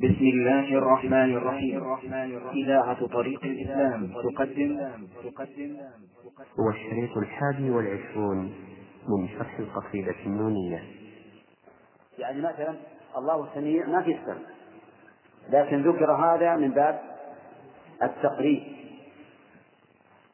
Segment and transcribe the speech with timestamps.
[0.00, 1.82] بسم الله الرحمن الرحيم.
[2.54, 4.90] إذاعة طريق الإسلام تقدم.
[5.24, 5.76] تقدم
[6.60, 8.52] هو الشريط الحادي والعشرون
[9.08, 10.82] من شرح القصيدة النونية.
[12.18, 12.76] يعني مثلا
[13.16, 14.48] الله سميع ما في السمع
[15.50, 17.00] لكن ذكر هذا من باب
[18.02, 18.62] التقريب.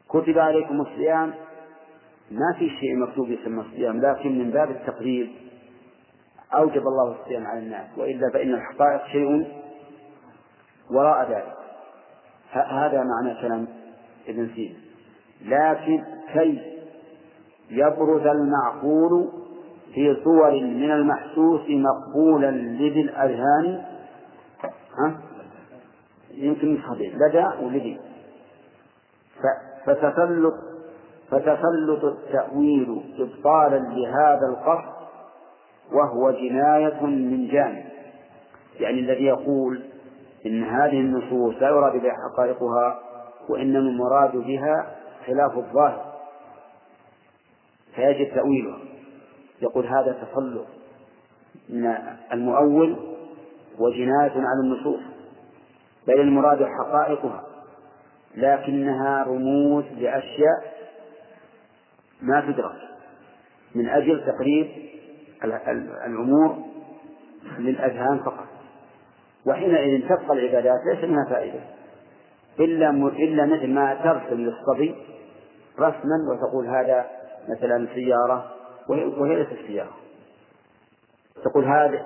[0.08, 1.34] كتب عليكم الصيام.
[2.30, 5.28] ما في شيء مكتوب يسمى الصيام لكن من باب التقريب
[6.54, 9.52] أوجب الله الصيام على الناس وإلا فإن الحقائق شيء
[10.90, 11.56] وراء ذلك.
[12.52, 13.66] هذا معنى كلام
[14.28, 14.76] ابن سينا
[15.44, 16.76] لكن كي
[17.70, 19.28] يبرز المعقول
[19.94, 23.84] في صور من المحسوس مقبولا لذي الأذهان
[24.98, 25.20] ها؟
[26.34, 28.00] يمكن نسختين لدى ولذي
[29.86, 30.54] فتسلط
[31.30, 34.95] فتسلط التأويل إبطالا لهذا القصد
[35.92, 37.84] وهو جناية من جانب.
[38.80, 39.82] يعني الذي يقول
[40.46, 43.00] إن هذه النصوص لا يراد بها حقائقها
[43.48, 46.14] وإنما المراد بها خلاف الظاهر.
[47.94, 48.78] فيجب تأويلها.
[49.62, 50.66] يقول هذا تسلط
[51.68, 51.94] من
[52.32, 52.96] المؤول
[53.78, 55.00] وجناية على النصوص
[56.06, 57.42] بل المراد حقائقها.
[58.36, 60.76] لكنها رموز لأشياء
[62.22, 62.76] ما تدرك.
[63.74, 64.95] من أجل تقريب
[66.06, 66.56] الأمور
[67.58, 68.46] للأذهان فقط.
[69.46, 71.60] وحينئذ تبقى العبادات ليس منها فائدة.
[72.60, 74.94] إلا إلا مثل ما ترسم للصبي
[75.80, 77.06] رسما وتقول هذا
[77.48, 78.50] مثلا سيارة
[78.88, 79.96] وهي ليست سيارة.
[81.44, 82.02] تقول هذا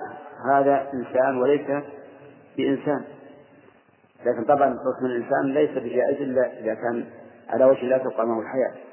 [0.53, 1.83] هذا إنسان وليس
[2.57, 3.03] بإنسان.
[4.25, 7.05] لكن طبعا رسم الإنسان ليس بجائز إلا إذا كان
[7.49, 8.90] على وجه لا تبقى معه الحياة.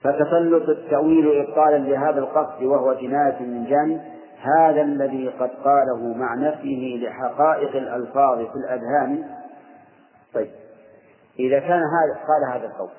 [0.00, 4.00] فتسلط التأويل إبطالا لهذا القصد وهو جناية من جانب
[4.42, 9.24] هذا الذي قد قاله مع نفيه لحقائق الألفاظ في الأذهان.
[10.34, 10.50] طيب
[11.38, 12.90] إذا كان هذا قال هذا القول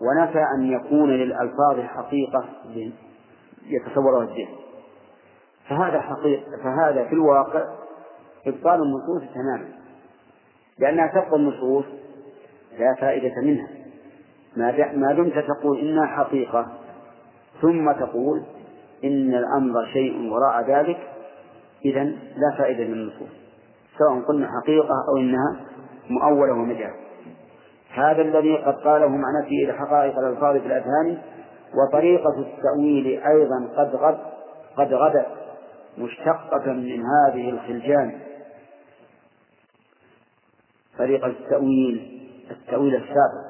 [0.00, 2.44] ونفى أن يكون للألفاظ حقيقة
[3.66, 4.54] يتصورها الذهن
[5.68, 7.64] فهذا حقيقة فهذا في الواقع
[8.46, 9.68] إبطال النصوص تماما
[10.78, 11.84] لأنها تبقى النصوص
[12.78, 13.77] لا فائدة منها.
[14.94, 16.66] ما دمت تقول إنها حقيقة
[17.62, 18.42] ثم تقول
[19.04, 20.98] إن الأمر شيء وراء ذلك
[21.84, 23.28] إذا لا فائدة من النصوص
[23.98, 25.56] سواء قلنا حقيقة أو إنها
[26.10, 26.94] مؤولة ومجاز
[27.90, 31.18] هذا الذي قد قاله مع نفيه لحقائق الألفاظ في الأذهان
[31.74, 34.18] وطريقة التأويل أيضا قد غد
[34.76, 35.26] قد غدت
[35.98, 38.18] مشتقة من هذه الخلجان.
[40.98, 43.47] طريقة التأويل التأويل السابق.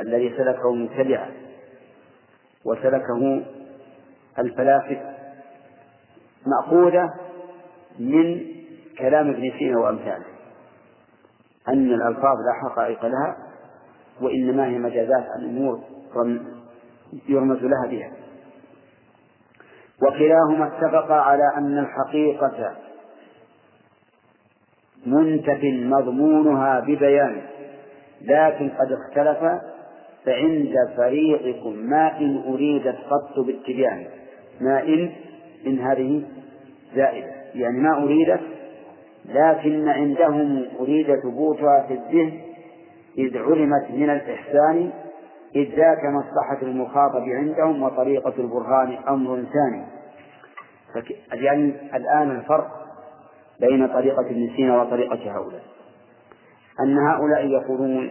[0.00, 1.30] الذي سلكه مبتدعا
[2.64, 3.42] وسلكه
[4.38, 5.12] الفلاسفة
[6.46, 7.14] مأخوذة
[7.98, 8.46] من
[8.98, 10.24] كلام ابن سينا وأمثاله
[11.68, 13.36] أن الألفاظ لا حقائق لها
[14.20, 15.80] وإنما هي مجازات عن أمور
[17.28, 18.12] يرمز لها بها.
[20.02, 22.76] وكلاهما اتفقا على أن الحقيقة
[25.06, 27.42] منتف مضمونها ببيان
[28.22, 29.38] لكن قد اختلف
[30.26, 34.06] فعند فريقكم ما إن أريدت قط بالتبيان
[34.60, 35.10] ما إن
[35.66, 36.22] إن هذه
[36.94, 37.32] زائدة.
[37.54, 38.40] يعني ما أريدت
[39.24, 42.40] لكن عندهم أريد ثبوتها في الذهن
[43.18, 44.90] إذ علمت من الإحسان
[45.56, 49.84] إذ ذاك مصلحة المخاطب عندهم وطريقة البرهان أمر ثاني.
[51.32, 52.68] يعني الآن الفرق
[53.60, 55.62] بين طريقة ابن سينا وطريقة هؤلاء.
[56.80, 58.10] أن هؤلاء يقولون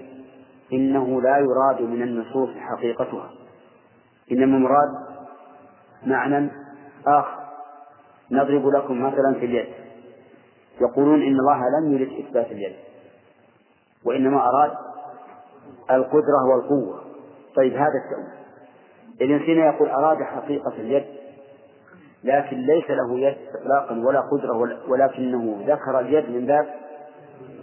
[0.74, 3.32] إنه لا يراد من النصوص حقيقتها.
[4.32, 4.90] إنما مراد
[6.06, 6.52] معنى
[7.08, 7.42] آخر.
[8.32, 9.68] نضرب لكم مثلا في اليد.
[10.82, 12.76] يقولون إن الله لم يرد إثبات اليد.
[14.06, 14.72] وإنما أراد
[15.92, 17.02] القدرة والقوة.
[17.56, 21.06] طيب هذا التأويل سينا يقول أراد حقيقة اليد
[22.24, 26.66] لكن ليس له يد إطلاقا ولا قدرة ولكنه ذكر اليد من باب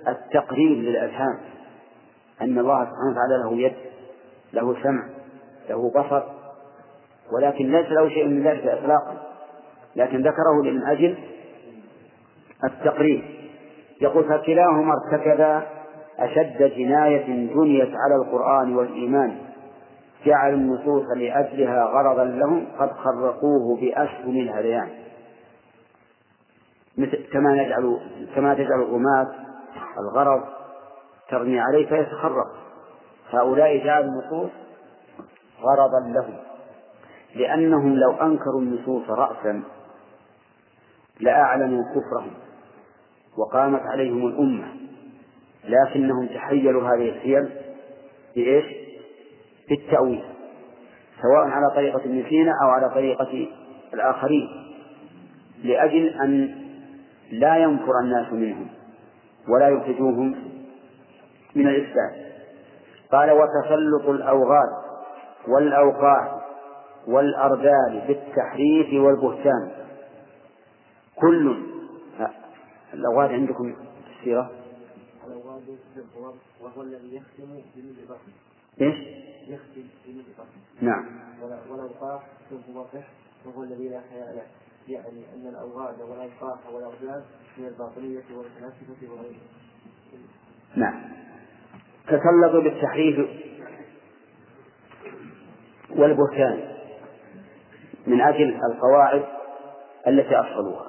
[0.09, 1.39] التقريب للأذهان
[2.43, 3.75] أن الله سبحانه وتعالى له يد
[4.53, 5.05] له سمع
[5.71, 6.23] له بصر
[7.33, 9.17] ولكن ليس له شيء من ذلك إطلاقا.
[9.97, 11.19] لكن ذكره من أجل
[12.65, 13.23] التقريب.
[14.01, 15.63] يقول فكلاهما ارتكبا
[16.19, 19.39] أشد جناية جنيت على القرآن والإيمان
[20.27, 24.89] جعلوا النصوص لأجلها غرضا لهم قد خرقوه بأسهم الهذيان
[26.99, 28.01] مثل كما نجعل
[28.35, 29.29] كما تجعل الرماة
[29.99, 30.43] الغرض
[31.29, 32.47] ترمي عليه فيتخرق
[33.31, 34.51] هؤلاء جعلوا النصوص
[35.61, 36.35] غرضا لهم.
[37.35, 39.63] لأنهم لو أنكروا النصوص رأسا
[41.21, 42.33] لأعلنوا كفرهم
[43.39, 44.67] وقامت عليهم الأمة.
[45.65, 47.49] لكنهم تحيلوا هذه الحيل
[48.37, 48.65] بإيش؟
[49.69, 50.25] بالتأويل.
[51.23, 53.49] سواء على طريقة ابن سينا أو على طريقة
[53.95, 54.49] الآخرين.
[55.65, 56.55] لأجل أن
[57.31, 58.67] لا ينفر الناس منهم
[59.49, 60.35] ولا يخرجوهم
[61.55, 62.29] من الإسلام.
[63.13, 64.69] قال وتسلط الأوغاد
[65.49, 66.43] والأوقاع
[67.07, 69.71] والأرذال بالتحريف والبهتان.
[71.21, 71.57] كل
[72.95, 74.51] الأوغاد عندكم في السيرة
[75.27, 75.79] الأوغاد
[76.61, 77.45] وهو الذي يختم
[77.77, 78.35] بملء بطنه
[78.81, 78.97] إيش؟
[79.49, 81.07] يختم بملء بطنه نعم.
[81.71, 83.09] والأوقاح شرب وضح
[83.47, 84.47] وهو الذي لا حياء له
[84.89, 87.23] يعني أن الأوغاد والأوقاح والأرذال
[87.59, 89.49] من الباطنية والفلاسفة وغيرهم
[90.77, 91.03] نعم.
[92.09, 93.29] تسلطوا بالتحريف
[95.97, 96.61] والبهتان
[98.07, 99.25] من أجل القواعد
[100.07, 100.87] التي أصلوها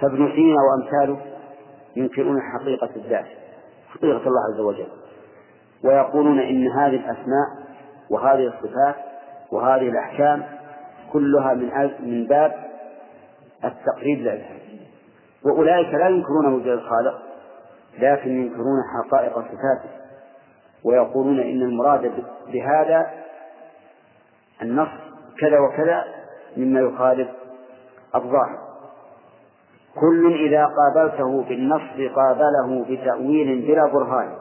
[0.00, 1.20] فابن سينا وأمثاله
[1.96, 3.26] ينكرون حقيقة الذات
[3.88, 4.88] حقيقة الله عز وجل
[5.84, 7.46] ويقولون إن هذه الأسماء
[8.10, 8.94] وهذه الصفات
[9.52, 10.42] وهذه الأحكام
[11.12, 12.54] كلها من من باب
[13.64, 14.58] التقريب لله
[15.44, 17.22] وأولئك لا ينكرون وجود الخالق
[17.98, 20.05] لكن ينكرون حقائق صفاته.
[20.86, 22.12] ويقولون إن المراد
[22.52, 23.10] بهذا
[24.62, 24.88] النص
[25.40, 26.04] كذا وكذا
[26.56, 27.28] مما يخالف
[28.14, 28.58] الظاهر.
[30.00, 34.36] كل إذا قابلته بالنص قابله بتأويل بلا برهان.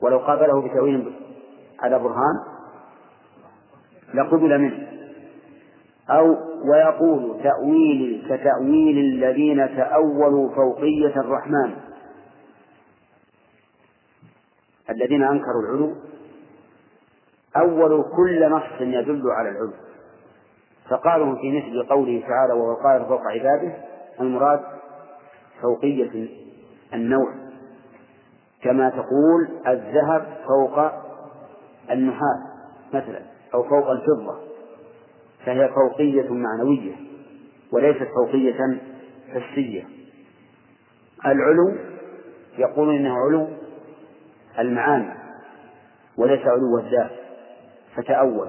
[0.00, 1.12] ولو قابله بتأويل
[1.80, 2.34] على برهان
[4.14, 4.86] لقبل منه.
[6.10, 6.36] أو
[6.72, 11.89] ويقول تأويل كتأويل الذين تأولوا فوقية الرحمن.
[14.90, 15.94] الذين أنكروا العلو.
[17.56, 19.72] أولوا كل نص يدل على العلو.
[20.90, 23.72] فقالوا في مثل قوله تعالى وهو القاهر فوق عباده
[24.20, 24.60] المراد
[25.62, 26.28] فوقية
[26.94, 27.34] النوع.
[28.62, 30.90] كما تقول الذهب فوق
[31.90, 32.40] النحاس
[32.94, 33.20] مثلا
[33.54, 34.38] أو فوق الفضة.
[35.46, 36.92] فهي فوقية معنوية
[37.72, 38.80] وليست فوقية
[39.28, 39.84] حسية.
[41.26, 41.74] العلو
[42.58, 43.48] يقولون إنه علو
[44.60, 45.14] المعاني
[46.18, 47.10] وليس علو الذات
[47.96, 48.48] فتأول.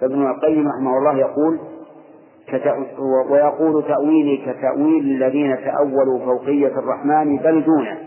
[0.00, 1.58] فابن القيم رحمه الله يقول
[3.30, 7.98] ويقول تأويلي كتأويل الذين تأولوا فوقية الرحمن بل دونه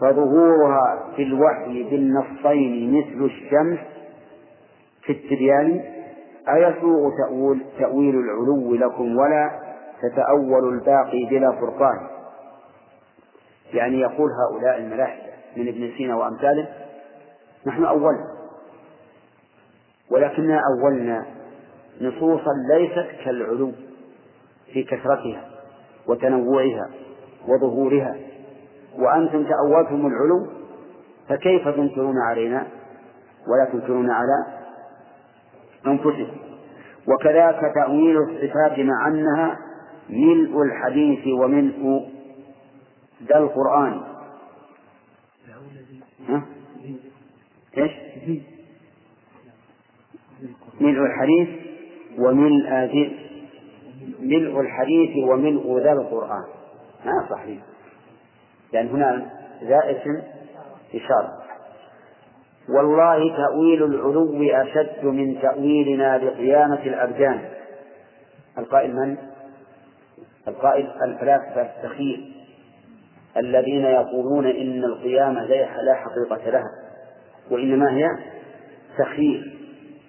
[0.00, 3.78] فظهورها في الوحي بالنصين مثل الشمس
[5.02, 5.80] في التبيان
[6.48, 9.50] أيسوغ تأويل, تأويل العلو لكم ولا
[10.02, 12.06] تتأول الباقي بلا فرقان.
[13.74, 16.68] يعني يقول هؤلاء الملاحدة من ابن سينا وأمثاله
[17.66, 18.28] نحن أولنا
[20.10, 21.26] ولكننا أولنا
[22.00, 23.72] نصوصا ليست كالعلو
[24.72, 25.50] في كثرتها
[26.06, 26.90] وتنوعها
[27.48, 28.16] وظهورها.
[28.98, 30.46] وأنتم تأولتم العلو
[31.28, 32.66] فكيف تنكرون علينا
[33.48, 34.46] ولا تنكرون على
[35.86, 36.36] أنفسكم؟
[37.08, 39.58] وكذلك تأويل الصفات مع أنها
[40.10, 42.08] ملء الحديث وملء
[43.28, 44.00] ذا القرآن.
[47.82, 47.92] إيش؟
[50.80, 51.48] ملء الحديث
[52.18, 52.70] وملء
[54.20, 56.44] ملء الحديث وملء ذا القرآن.
[57.04, 57.58] ما صحيح.
[58.72, 59.30] لأن هنا
[59.62, 60.22] ذا اسم
[60.94, 61.32] إشارة
[62.68, 67.48] والله تأويل العلو أشد من تأويلنا لقيامة الأبدان.
[68.58, 69.16] القائل من؟
[70.48, 72.32] القائل الفلاسفة السخير
[73.36, 76.87] الذين يقولون إن القيامة لا حقيقة لها.
[77.50, 78.08] وإنما هي
[78.98, 79.58] تخيير.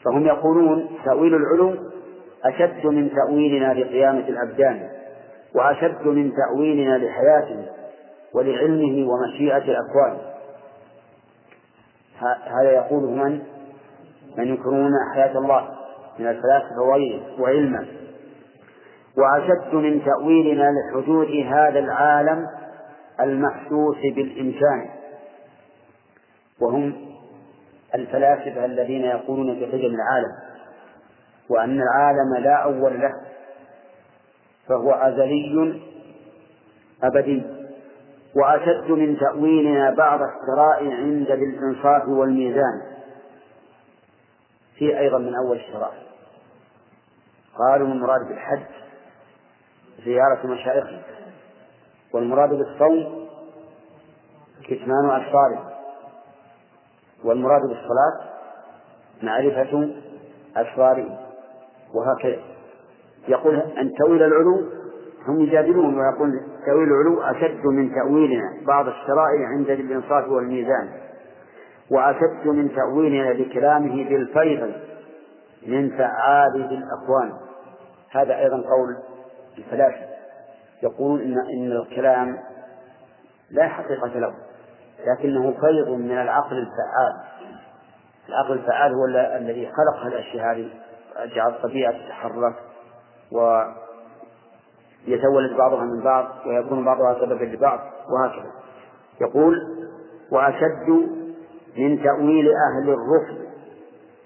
[0.06, 1.76] فهم يقولون تأويل العلو
[2.46, 4.90] أشد من تأويلنا لقيامة الأبدان
[5.56, 7.66] وأشد من تأويلنا لحياته
[8.34, 10.18] ولعلمه ومشيئة الأكوان.
[12.60, 13.42] هذا يقوله من؟
[14.38, 15.70] من ينكرون حياة الله
[16.20, 16.82] من الفلاسفة
[17.40, 17.86] وعلما
[19.18, 22.46] وأشد من تأويلنا لحدوث هذا العالم
[23.22, 24.90] المحسوس بالإمكان
[26.62, 27.09] وهم
[27.96, 30.32] الفلاسفة الذين يقولون بحجم العالم
[31.50, 33.14] وأن العالم لا أول له
[34.68, 35.82] فهو أزلي
[37.04, 37.44] أبدي
[38.36, 42.82] وأشد من تأويلنا بعض الشرائع عند الإنصاف والميزان
[44.76, 46.00] في أيضا من أول الشرائع
[47.58, 48.66] قالوا المراد بالحج
[50.06, 51.02] زيارة مشايخهم
[52.14, 53.28] والمراد بالصوم
[54.64, 55.69] كتمان أسراره
[57.24, 58.30] والمراد بالصلاة
[59.24, 59.90] معرفة
[60.58, 61.20] أسراره
[61.94, 62.40] وهكذا.
[63.28, 64.64] يقول أن تأويل العلو
[65.28, 70.90] هم يجادلون ويقول تأويل العلو أشد من تأويلنا بعض الشرائع عند الإنصاف والميزان
[71.92, 74.74] وأشد من تأويلنا لكلامه بالفيض
[75.68, 77.34] من فعال الأكوان.
[78.12, 78.98] هذا أيضا قول
[79.58, 80.10] الفلاسفة
[80.84, 82.38] يقولون إن إن الكلام
[83.52, 84.34] لا حقيقة له.
[85.08, 87.14] لكنه فيض من العقل الفعال.
[88.30, 89.06] العقل الفعال هو
[89.38, 90.70] الذي خلق الأشياء هذه
[91.36, 92.56] جعل الطبيعة تتحرك
[95.08, 97.80] ويتولد بعضها من بعض ويكون بعضها سببا لبعض
[98.10, 98.52] وهكذا.
[99.22, 99.56] يقول
[100.32, 100.90] وأشد
[101.78, 103.50] من تأويل أهل الرفض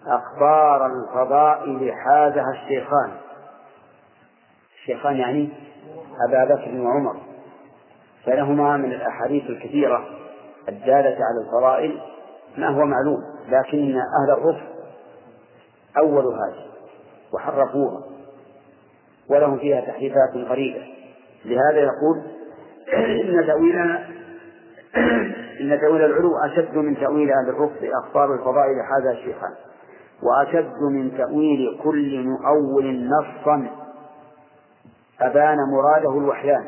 [0.08, 3.12] أخبار الفضائل حازها الشيخان.
[4.82, 5.50] الشيخان يعني
[6.30, 7.16] أبا بكر وعمر.
[8.26, 10.06] فلهما من الأحاديث الكثيرة
[10.70, 12.00] الدالة على الفضائل
[12.58, 14.74] ما هو معلوم لكن أهل الرفض
[15.98, 16.66] أولوا هذه
[17.34, 18.04] وحرفوها
[19.30, 20.88] ولهم فيها تحريفات غريبة.
[21.46, 22.22] لهذا يقول
[22.94, 24.10] إن تأويلنا
[25.62, 29.54] إن تأويل العلو أشد من تأويل أهل الرفض أخبار الفضائل هذا الشيخان
[30.24, 33.68] وأشد من تأويل كل مؤول نصا
[35.22, 36.66] أبان مراده الوحيان.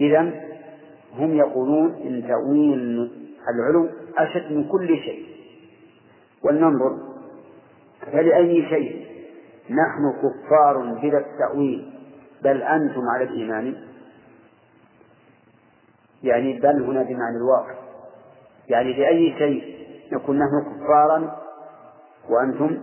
[0.00, 0.32] إذا
[1.18, 3.10] هم يقولون إن تأويل
[3.54, 3.88] العلو
[4.18, 5.26] أشد من كل شيء.
[6.44, 6.98] ولننظر
[8.12, 9.06] فلأي شيء
[9.70, 11.92] نحن كفار بلا التأويل
[12.42, 13.74] بل أنتم على الإيمان؟
[16.22, 17.74] يعني بل هنا بمعنى الواقع.
[18.68, 21.36] يعني لأي شيء نكون نحن كفارا
[22.30, 22.78] وأنتم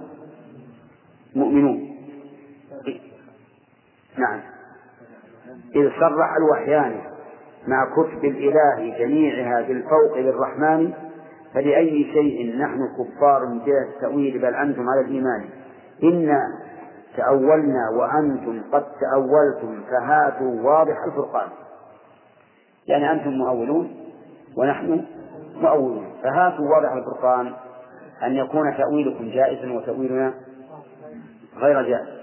[1.35, 1.97] مؤمنون.
[4.17, 4.41] نعم.
[5.75, 7.01] إذ صرح الوحيان.
[7.67, 10.93] مع كتب الإله جميعها بالفوق للرحمن
[11.53, 15.45] فلأي شيء نحن كفار بلا التأويل بل أنتم على الإيمان.
[16.03, 16.41] إنا
[17.17, 21.49] تأولنا وأنتم قد تأولتم فهاتوا واضح الفرقان.
[22.87, 23.91] يعني أنتم مؤولون
[24.57, 25.05] ونحن
[25.61, 27.53] مؤولون فهاتوا واضح الفرقان
[28.23, 30.33] أن يكون تأويلكم جائزا وتأويلنا
[31.57, 32.18] غير جائز.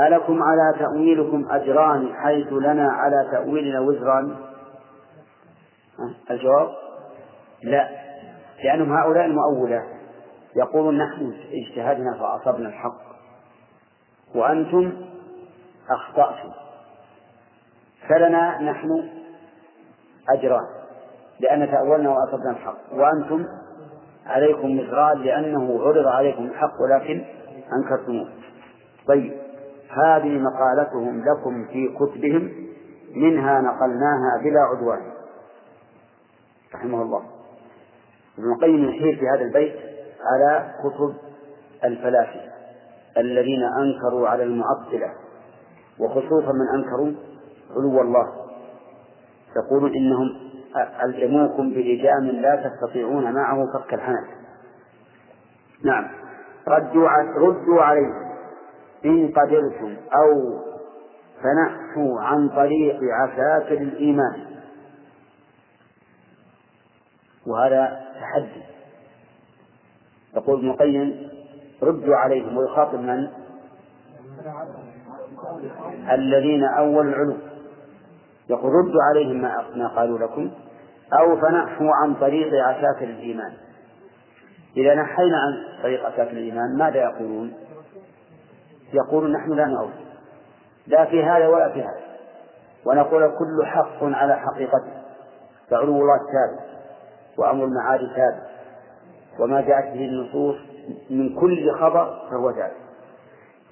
[0.00, 4.36] ألكم على تأويلكم أجران حيث لنا على تأويلنا وزران؟
[6.30, 6.68] الجواب؟
[7.62, 7.88] لا
[8.64, 9.82] لأنهم هؤلاء المؤولة.
[10.56, 13.00] يقولون نحن اجتهدنا فأصبنا الحق.
[14.34, 14.92] وأنتم
[15.90, 16.50] أخطأتم.
[18.08, 19.08] فلنا نحن
[20.28, 20.66] أجران
[21.40, 22.92] لأن تأولنا وأصبنا الحق.
[22.92, 23.46] وأنتم
[24.26, 27.24] عليكم مزران لأنه عرض عليكم الحق ولكن
[27.72, 28.28] أنكرتموه.
[29.08, 29.39] طيب.
[29.90, 32.52] هذه مقالتهم لكم في كتبهم
[33.14, 35.00] منها نقلناها بلا عدوان.
[36.74, 37.22] رحمه الله.
[38.38, 39.74] ابن القيم يشير في هذا البيت
[40.32, 41.14] على كتب
[41.84, 42.50] الفلاسفة
[43.18, 45.12] الذين أنكروا على المعطلة
[45.98, 47.12] وخصوصا من أنكروا
[47.76, 48.32] علو الله.
[49.56, 50.50] يقول إنهم
[51.04, 54.26] ألزموكم بلجام لا تستطيعون معه فك الحنك
[55.84, 56.08] نعم.
[56.68, 58.29] ردوا ردوا عليه.
[59.04, 60.60] إن قدرتم أو
[61.42, 64.46] فنحوا عن طريق عساكر الإيمان.
[67.46, 68.62] وهذا تحدي.
[70.36, 71.30] يقول ابن القيم
[71.82, 73.28] ردوا عليهم ويخاطب من؟
[76.10, 77.36] الذين أول العلو.
[78.50, 79.42] يقول ردوا عليهم
[79.76, 80.50] ما قالوا لكم.
[81.20, 83.52] أو فنحوا عن طريق عساكر الإيمان.
[84.76, 87.54] إذا نحينا عن طريق عساكر الإيمان ماذا يقولون؟
[88.92, 89.92] يقول نحن لا نعود.
[90.86, 92.00] لا في هذا ولا في هذا.
[92.84, 95.00] ونقول كل حق على حقيقته.
[95.70, 96.60] فعلو الله ثابت
[97.38, 98.50] وأمر المعاد ثابت
[99.38, 100.56] وما جاءت به النصوص
[101.10, 102.76] من كل خبر فهو ثابت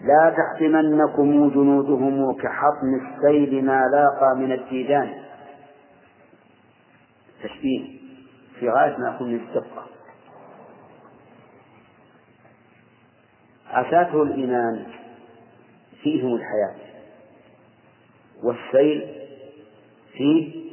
[0.01, 5.13] لا تحتمنكم جنودهم كحطم السيل ما لاقى من الديدان
[7.43, 7.99] تشبيه.
[8.61, 9.87] في غاية ما يكون من الدقة.
[13.71, 14.87] عساته الإيمان.
[16.13, 16.75] فيهم الحياة.
[18.43, 19.15] والسيل
[20.13, 20.71] فيه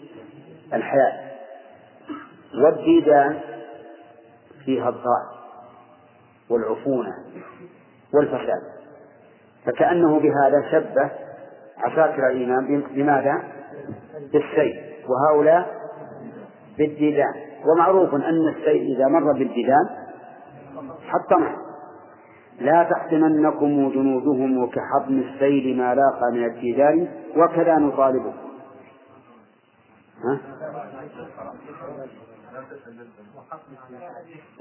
[0.74, 1.32] الحياة.
[2.64, 3.40] والديدان
[4.66, 5.36] فيها الضعف
[6.50, 7.12] والعفونة
[8.14, 8.62] والفساد.
[9.66, 11.12] فكأنه بهذا شبه
[11.78, 13.44] عساكر الإيمان بماذا؟
[14.34, 14.84] بالسيل.
[15.08, 15.76] وهؤلاء
[16.78, 17.34] بالديدان.
[17.66, 19.90] ومعروف أن السيل إذا مر بالديدان
[21.08, 21.56] حطمه
[22.60, 28.34] لا تحتمنكم جنودهم كحضن السيل ما لاقى من الجدال وكذا نطالبكم
[30.24, 30.40] ها؟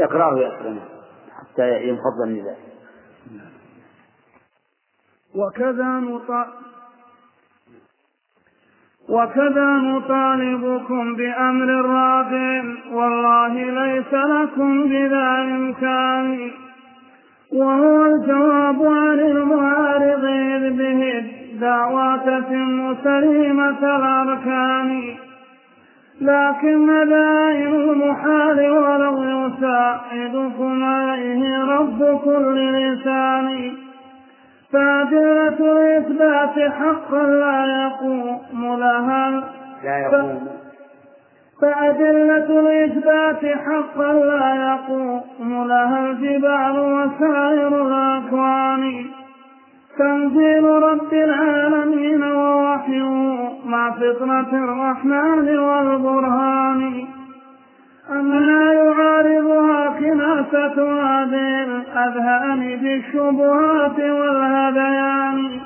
[0.00, 0.80] اقرأه يا أخوانا
[1.38, 2.58] حتى ينفض النداء.
[5.34, 6.48] وكذا نطالب
[9.08, 16.50] وكذا نطالبكم بأمر رافع والله ليس لكم بذا إمكان.
[17.54, 25.14] وهو الجواب عن المعارض إذ به الدعوى تتم سليمة الأركان.
[26.20, 33.72] لكن دائم المحال ولو يساعدكم عليه رب كل لسان.
[34.72, 39.44] فأدلة الإثبات حقا لا يقوم لها.
[39.84, 40.63] لا يقوم.
[41.64, 49.04] فأدلة الإثبات حقا لا يقوم لها الجبال وسائر الأكوان.
[49.98, 57.04] تنزيل رب العالمين ووحيه مع فطرة الرحمن والبرهان.
[58.10, 65.60] أما يعارضها كناسة هذه الأذهان بالشبهات والهذيان؟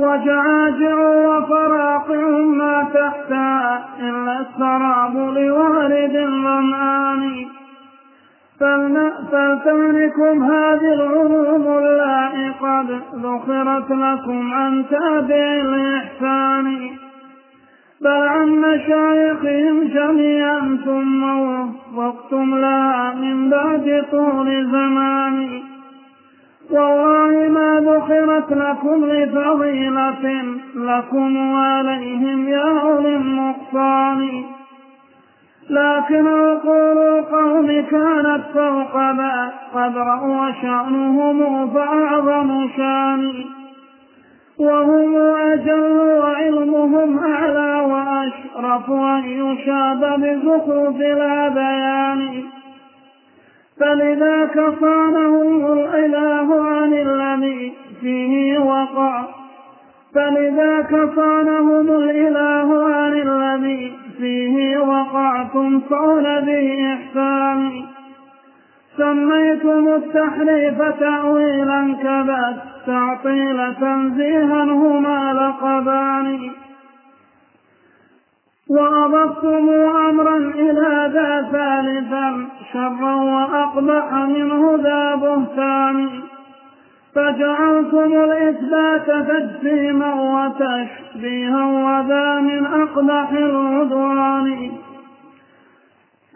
[0.00, 0.94] وجعاجع
[1.28, 2.28] وفراقع
[2.60, 6.12] ما تحتها إلا السراب لوارد
[6.44, 7.46] ظمآن
[9.32, 16.90] فلتملكم هذه العلوم اللائي قد ذخرت لكم عن تابع الإحسان.
[18.00, 25.69] بل عن مشايخهم جميعا ثم وفقتم لها من بعد طول زمان
[26.70, 30.42] والله ما ذخرت لكم لفضيلة
[30.76, 34.44] لكم وعليهم يا أولي النقصان.
[35.70, 43.32] لكن عقول القوم كانت فوق ذا قدرا وشأنهم فأعظم شأن.
[44.58, 52.42] وهم أجل وعلمهم أعلى وأشرف أن يشاب بزخرف الأبيان
[53.80, 59.24] فلذاك صانهم الإله عن الذي فيه وقع.
[60.14, 67.70] فلذاك صانهم الإله عن الذي فيه وقعتم صون بإحسان
[68.96, 76.50] سميتم التحريف تأويلا كذا التعطيل تنزيها هما لقبان.
[78.70, 79.68] وأضفتم
[80.08, 86.10] أمرا إلى ذا ثالثا شرا وأقبح منه ذا بهتان.
[87.14, 94.70] فجعلتم الإثبات تجسيما وتشبيها وذا من أقبح العدوان.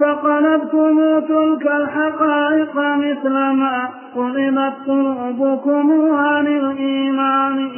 [0.00, 7.70] فقلبتم تلك الحقائق مثل ما قلبت قلوبكم عن الإيمان.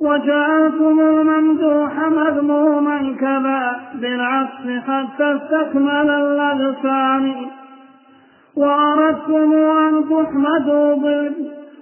[0.00, 7.34] وجعلتم الممدوح مذموما كذا بالعكس حتى استكمل اللسان.
[8.56, 11.32] وأردتم أن تحمدوا بال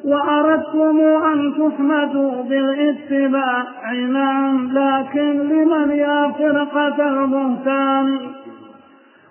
[0.05, 3.65] وأردتم أن تحمدوا بالاتباع
[4.09, 8.19] نعم لكن لمن يا فرقة البهتان؟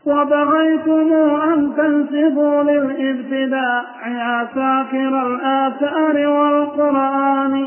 [0.06, 7.66] وبغيتم أن تنسبوا للابتداع عساكر الآثار والقرآن.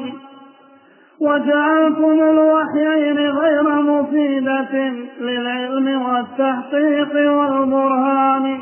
[1.20, 8.58] وجعلتم الوحيين غير مفيدة للعلم والتحقيق والبرهان.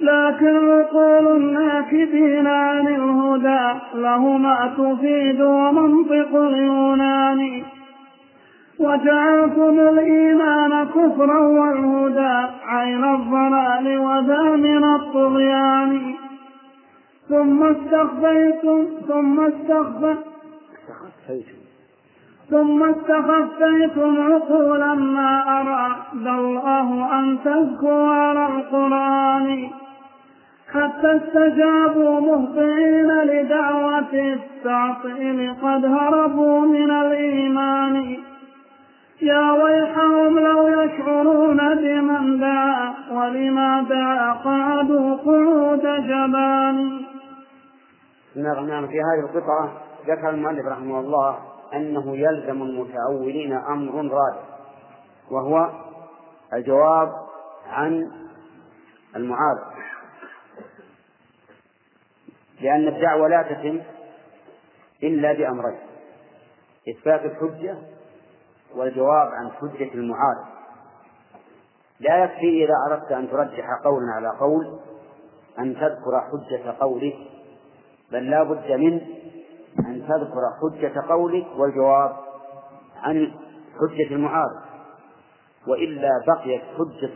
[0.00, 7.62] لكن عقول الناكبين عن الهدى لهما تفيد ومنطق اليونان.
[8.78, 16.14] وجعلتم الإيمان كفرا والهدى عين الضلال وذا من الطغيان.
[17.28, 20.29] ثم استخفيتم ثم استخفيتم
[22.50, 29.70] ثم استخفيتم عقولا ما أراد الله أن تزكوا على القرآن.
[30.72, 38.16] حتى استجابوا مهطعين لدعوة التعطيل قد هربوا من الإيمان.
[39.22, 47.00] يا ويحهم لو يشعرون بمن دعا ولما دعا قعدوا قعود جبان.
[48.36, 51.38] نعم في هذه القطعة ذكر المؤلف رحمه الله
[51.74, 54.42] أنه يلزم المتأولين أمر رادع
[55.30, 55.70] وهو
[56.52, 57.12] الجواب
[57.66, 58.10] عن
[59.16, 59.72] المعارض.
[62.60, 63.80] لأن الدعوة لا تتم
[65.02, 65.78] إلا بأمرين
[66.88, 67.78] إثبات الحجة
[68.74, 70.44] والجواب عن حجة المعارض.
[72.00, 74.80] لا يكفي إذا أردت أن ترجح قولا على قول
[75.58, 77.16] أن تذكر حجة قولك
[78.12, 79.00] بل لا بد من
[79.78, 82.16] أن تذكر حجة قولك والجواب
[82.96, 83.32] عن
[83.80, 84.60] حجة المعارض.
[85.66, 87.10] وإلا بقيت حجة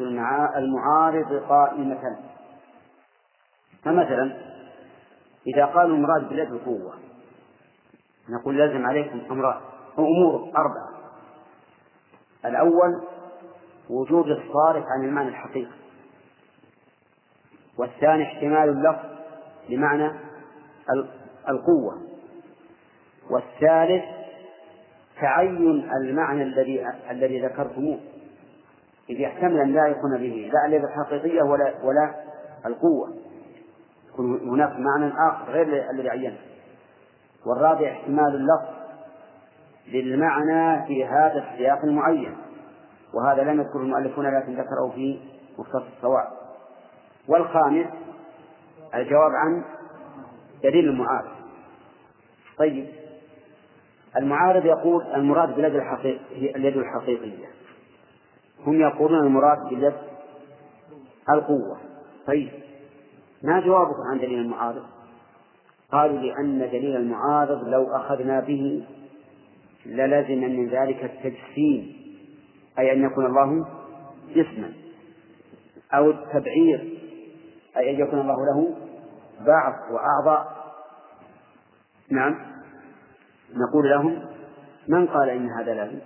[0.59, 2.19] المعارض قائمة.
[3.85, 4.37] فمثلا
[5.47, 6.95] إذا قالوا المراد باليد القوة
[8.29, 9.61] نقول لازم عليكم أمر
[9.99, 10.89] أمور أربعة.
[12.45, 13.03] الأول
[13.91, 15.73] وجود الصارف عن المعنى الحقيقي.
[17.79, 19.09] والثاني احتمال اللفظ
[19.69, 20.13] بمعنى
[21.49, 22.14] القوة.
[23.31, 24.05] والثالث
[25.21, 27.99] تعين المعنى الذي الذي ذكرتموه.
[29.11, 32.15] إذ يحتمل أن لا يكون به لا اليد الحقيقية ولا ولا
[32.67, 33.15] القوة.
[34.13, 36.39] يكون هناك معنى آخر غير الذي عينه.
[37.47, 38.75] والرابع احتمال اللفظ
[39.87, 42.37] للمعنى في هذا السياق المعين.
[43.15, 45.21] وهذا لم يذكره المؤلفون لكن ذكره في
[45.59, 46.33] مختصر الصواعق
[47.29, 47.87] والخامس
[48.95, 49.65] الجواب عن
[50.63, 51.31] دليل المعارض
[52.59, 53.04] طيب.
[54.17, 57.47] المعارض يقول المراد باليد الحقيقية اليد الحقيقية.
[58.67, 59.95] هم يقولون المراد باليد
[61.31, 61.81] القوة.
[62.27, 62.49] طيب
[63.43, 64.83] ما جوابك عن دليل المعارض؟
[65.93, 68.85] قالوا لأن دليل المعارض لو أخذنا به
[69.87, 71.97] للزم من ذلك التجسيم
[72.79, 73.67] أي أن يكون الله
[74.35, 74.73] جسما
[75.95, 76.99] أو التبعير
[77.77, 78.75] أي أن يكون الله له
[79.47, 80.65] بعض وأعضاء.
[82.11, 82.54] نعم.
[83.55, 84.23] نقول لهم
[84.89, 85.99] من قال إن هذا لازم؟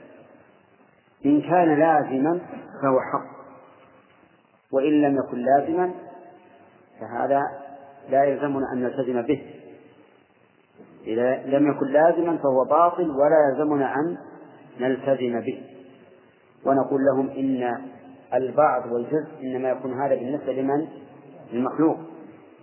[1.27, 2.41] إن كان لازما
[2.83, 3.39] فهو حق
[4.73, 5.91] وإن لم يكن لازما
[7.01, 7.43] فهذا
[8.11, 9.55] لا يلزمنا أن نلتزم به.
[11.07, 14.19] إذا لم يكن لازما فهو باطل ولا يلزمنا أن
[14.81, 15.63] نلتزم به.
[16.67, 17.79] ونقول لهم إن
[18.35, 20.89] البعض والجزء إنما يكون هذا بالنسبة لمن؟
[21.53, 21.99] للمخلوق.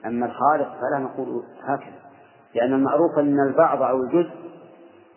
[0.05, 1.95] أما الخالق فلا نقول هكذا
[2.55, 4.44] لأن المعروف أن البعض أو الجزء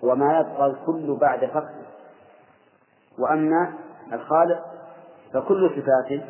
[0.04, 1.88] هو ما يبقى الكل بعد فقده
[3.18, 3.74] وأما
[4.12, 4.64] الخالق
[5.34, 6.24] فكل صفاته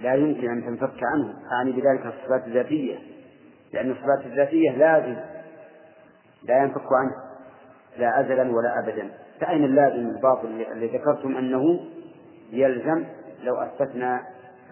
[0.00, 1.34] لا يمكن أن تنفك عنه.
[1.52, 2.98] أعني بذلك الصفات الذاتية
[3.72, 5.16] لأن الصفات الذاتية لازم
[6.42, 7.14] لا ينفك عنه
[7.98, 9.10] لا أزلا ولا أبدا.
[9.40, 11.80] فأين اللازم الباطل الذي ذكرتم أنه
[12.52, 13.04] يلزم
[13.42, 14.22] لو أثبتنا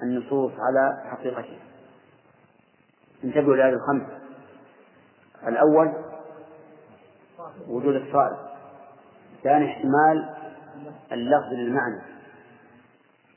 [0.03, 1.59] النصوص على حقيقته؟
[3.25, 4.07] انتبهوا لهذه الخمس
[5.47, 5.93] الأول
[7.69, 8.37] وجود الصائب.
[9.43, 10.35] ثاني احتمال
[11.13, 12.03] اللفظ للمعنى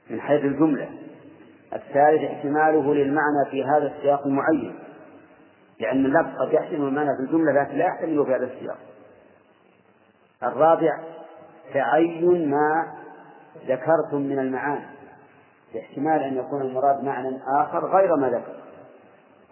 [0.10, 0.90] من حيث الجملة.
[1.74, 4.80] الثالث احتماله للمعنى في هذا السياق المعين
[5.80, 8.78] لأن اللفظ قد يحتمل المعنى في الجملة لكن لا يحتمله في هذا السياق.
[10.44, 11.00] الرابع
[11.74, 12.94] تعين ما
[13.68, 14.86] ذكرتم من المعاني.
[15.74, 18.56] باحتمال أن يكون المراد معنى آخر غير ما ذكر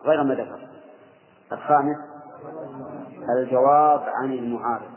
[0.06, 0.60] غير ما ذكر.
[1.52, 1.98] الخامس
[3.38, 4.92] الجواب عن المعارض.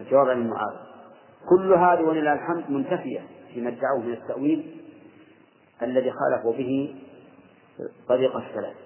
[0.00, 0.78] الجواب عن المعارض.
[1.48, 3.20] كل هذه ولله الحمد منتفية
[3.54, 4.80] فيما ادعوه من التأويل
[5.82, 6.94] الذي خالفوا به
[8.08, 8.76] طريق السلف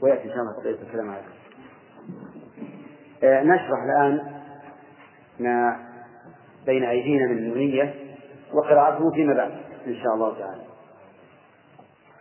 [0.00, 1.28] ويأتي إن شاء الله طريق الكلام عليكم.
[3.22, 4.42] آه نشرح الآن
[5.40, 5.76] ما
[6.66, 7.94] بين أيدينا من النونية
[8.52, 9.50] وقراءته فيما بعد
[9.86, 10.62] إن شاء الله تعالى.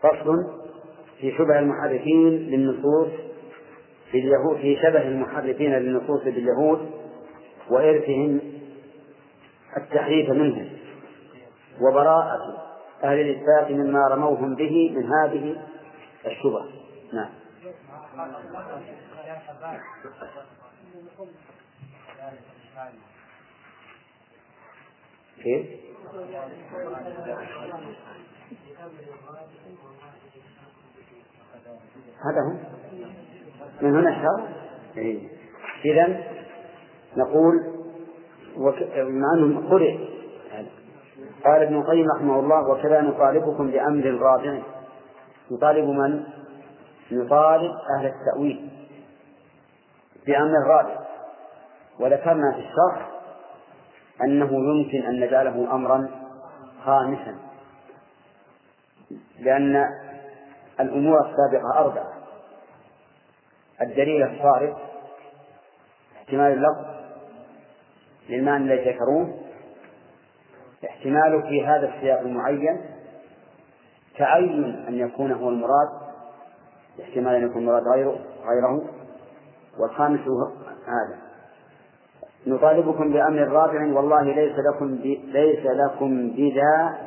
[0.01, 0.61] فصل
[1.19, 3.09] في شبه المحرفين للنصوص
[4.11, 6.91] في اليهود في شبه المحرفين للنصوص باليهود
[7.69, 8.41] وإرثهم
[9.77, 10.69] التحريف منهم.
[11.81, 12.37] وبراءة
[13.03, 15.61] أهل الإثبات مما رموهم به من هذه
[16.25, 16.65] الشبه.
[17.13, 17.29] نعم.
[25.43, 25.65] كيف؟
[32.25, 32.57] هذا هو
[33.81, 34.47] من هنا الشر
[34.97, 35.19] إيه.
[35.85, 36.23] إذا
[37.17, 37.53] نقول.
[38.97, 39.97] مع أنه قرئ
[41.45, 44.59] قال ابن القيم رحمه الله وكذا نطالبكم بأمر رابع
[45.51, 46.23] نطالب من؟
[47.11, 48.69] نطالب أهل التأويل
[50.27, 50.99] بأمر رابع
[51.99, 53.09] وذكرنا في الشرح
[54.23, 56.09] أنه يمكن أن نجعله أمرا
[56.85, 57.35] خامسا
[59.39, 59.85] لأن
[60.79, 62.20] الأمور السابقة أربعة
[63.81, 64.77] الدليل الصارف
[66.17, 66.85] احتمال اللفظ
[68.29, 69.37] للمعنى الذي ذكروه
[70.85, 72.81] احتمال في هذا السياق المعين
[74.17, 75.89] تعين أن يكون هو المراد
[77.01, 78.89] احتمال أن يكون المراد غيره غيره
[79.79, 80.19] والخامس
[80.87, 81.17] هذا.
[82.47, 86.97] نطالبكم بأمر رابع والله ليس لكم ليس لكم بذا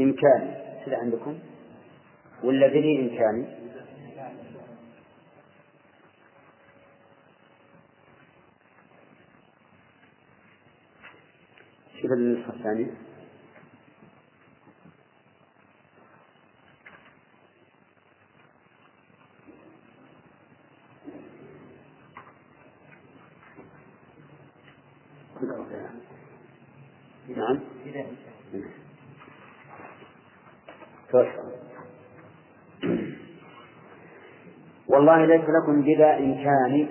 [0.00, 0.54] إمكان.
[0.86, 1.38] كذا عندكم
[2.44, 3.64] ولا بلي إمكاني
[12.02, 12.94] شوف النسخة الثانية.
[27.28, 27.60] نعم.
[31.10, 31.53] توسع.
[34.94, 36.88] والله ليس لكم بذا إمكان.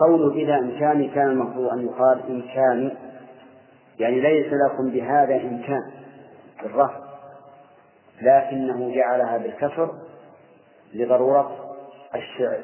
[0.00, 2.96] قوله بذا إمكان كان المفروض أن يقال إمكان
[3.98, 5.90] يعني ليس لكم بهذا إمكان
[6.62, 7.00] بالرفع
[8.22, 9.90] لكنه جعلها بالكسر
[10.94, 11.76] لضرورة
[12.14, 12.60] الشعر.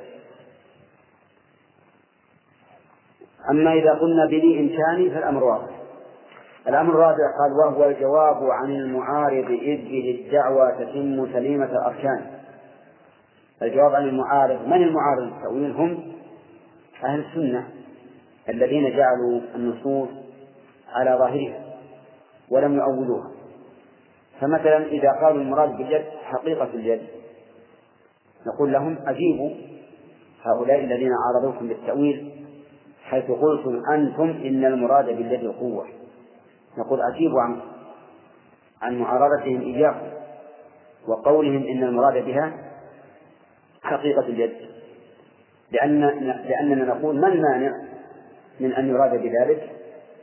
[3.51, 5.73] أما إذا قلنا بذي إمكان فالأمر واضح.
[6.69, 12.42] الأمر الرابع قال وهو الجواب عن المعارض إذ به الدعوى تتم سليمة الأركان.
[13.63, 16.13] الجواب عن المعارض من المعارض؟ التأويل هم
[17.05, 17.69] أهل السنة
[18.49, 20.09] الذين جعلوا النصوص
[20.93, 21.65] على ظاهرها
[22.51, 23.31] ولم يؤولوها
[24.41, 27.01] فمثلا إذا قالوا المراد باليد حقيقة اليد
[28.47, 29.51] نقول لهم أجيبوا
[30.43, 32.33] هؤلاء الذين عارضوكم بالتأويل
[33.05, 35.87] حيث قلتم أنتم إن المراد باليد القوة.
[36.79, 37.61] نقول أجيبوا عن
[38.83, 40.07] عن معارضتهم إياكم
[41.09, 42.72] وقولهم إن المراد بها
[43.83, 44.53] حقيقة اليد.
[45.73, 46.01] لأن
[46.49, 47.73] لأننا نقول ما المانع
[48.61, 49.71] من أن يراد بذلك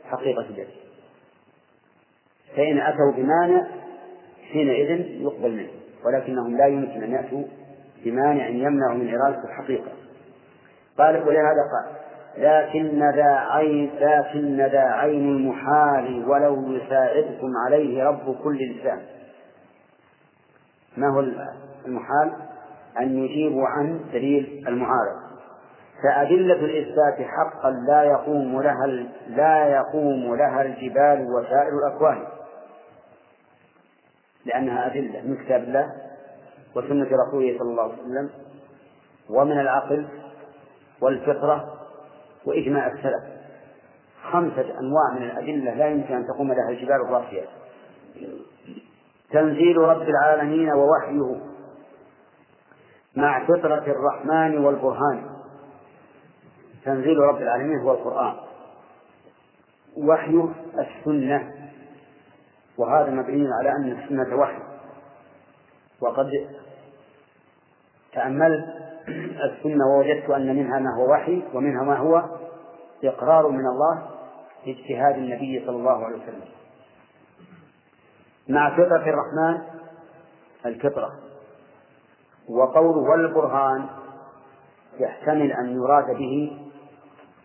[0.04, 0.68] حقيقة اليد.
[2.56, 3.66] فإن أتوا بمانع
[4.52, 4.90] حينئذ
[5.22, 5.70] يقبل منه.
[6.04, 7.44] ولكنهم لا يمكن أن يأتوا
[8.04, 9.92] بمانع يمنع من إرادة الحقيقة.
[10.98, 12.00] قال ولهذا قال
[12.36, 19.00] لكن ذا عين لكن ذا عين المحال ولو يساعدكم عليه رب كل لسان
[20.96, 21.20] ما هو
[21.86, 22.32] المحال؟
[23.00, 25.20] أن يجيبوا عن دليل المعارض.
[26.02, 28.86] فأدلة الإثبات حقا لا يقوم لها
[29.28, 32.26] لا يقوم لها الجبال وسائر الأكوان.
[34.44, 35.92] لأنها أدلة من كتاب الله
[36.76, 38.30] وسنة رسوله صلى الله عليه وسلم
[39.30, 40.08] ومن العقل
[41.00, 41.74] والفطرة
[42.46, 43.24] وإجماع السلف.
[44.32, 47.44] خمسة أنواع من الأدلة لا يمكن أن تقوم لها الجبال الراسية
[49.32, 51.49] تنزيل رب العالمين ووحيه.
[53.16, 55.30] مع فطرة الرحمن والبرهان.
[56.84, 58.34] تنزيل رب العالمين هو القرآن.
[59.96, 61.54] وحيه السنة.
[62.78, 64.62] وهذا مبني على أن السنة وحي.
[66.00, 66.30] وقد
[68.12, 68.64] تأملت
[69.44, 72.24] السنة ووجدت أن منها ما هو وحي ومنها ما هو
[73.04, 74.10] إقرار من الله
[74.66, 76.48] باجتهاد النبي صلى الله عليه وسلم.
[78.48, 79.62] مع فطرة الرحمن
[80.66, 81.29] الفطرة.
[82.48, 83.86] وقوله والبرهان
[84.98, 86.58] يحتمل أن يراد به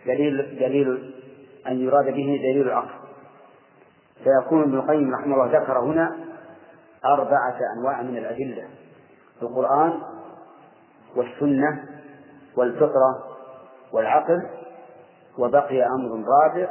[0.06, 1.14] دليل دليل
[1.68, 3.06] أن يراد به دليل العقل
[4.24, 6.16] فيكون ابن القيم رحمه الله ذكر هنا
[7.06, 8.68] أربعة أنواع من الأدلة.
[9.42, 10.02] القرآن
[11.16, 11.84] والسنة
[12.58, 13.24] والفطرة
[13.94, 14.48] والعقل
[15.38, 16.70] وبقي أمر رابع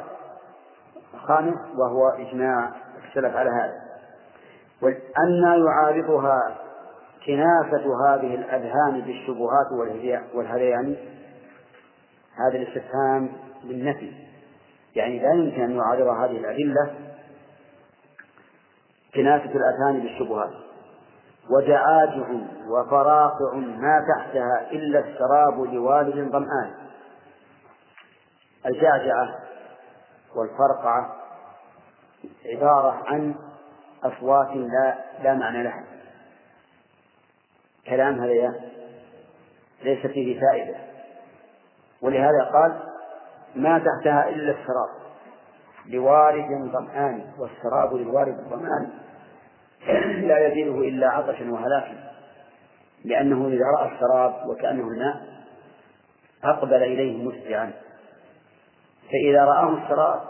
[1.27, 2.71] خامس وهو إجماع
[3.09, 3.85] السلف على هذا.
[5.19, 6.64] أن يعارضها
[7.27, 9.67] كنافة هذه الأذهان بالشبهات
[10.35, 10.97] والهذيان
[12.37, 13.33] هذا الاستفهام
[13.65, 14.13] للنفي
[14.97, 16.95] يعني لا يمكن أن يعارض هذه الأدلة
[19.15, 20.51] كنافة الأذهان بالشبهات.
[21.51, 22.27] وجعاجع
[22.69, 26.75] وفراقع ما تحتها إلا السراب لوالد ظمآن.
[28.67, 29.39] الجعجعة
[30.37, 31.17] والفرقعة
[32.47, 33.35] عبارة عن
[34.05, 35.94] أصوات لا لا معنى لها.
[37.87, 38.55] كلام هذا
[39.85, 40.77] ليس فيه فائدة.
[42.03, 42.81] ولهذا قال
[43.55, 45.05] ما تحتها إلا السراب.
[45.87, 48.91] لوارد ظمآن والسراب لوارد الظمآن
[50.29, 52.15] لا يزيده إلا عطشا وهلاكا
[53.05, 55.17] لأنه إذا رأى السراب وكأنه الماء
[56.45, 57.73] أقبل إليه مسرعا.
[59.13, 60.21] فإذا رآه السراب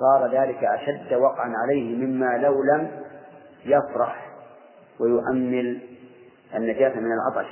[0.00, 2.90] صار ذلك أشد وقعا عليه مما لو لم
[3.64, 4.30] يفرح
[5.00, 5.80] ويؤمل
[6.54, 7.50] النجاة من العطش.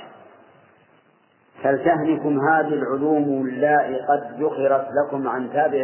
[1.63, 5.77] فلتهنكم هذه العلوم اللائي قد ذكرت لكم عن تابع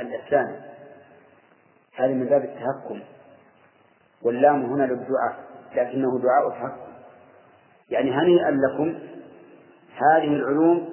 [0.00, 0.56] الإحسان.
[1.96, 3.00] هذه من باب التهكم.
[4.22, 5.36] واللام هنا للدعاء
[5.76, 6.92] لكنه دعاء تهكم
[7.90, 8.98] يعني هنيئا لكم
[9.96, 10.88] هذه العلوم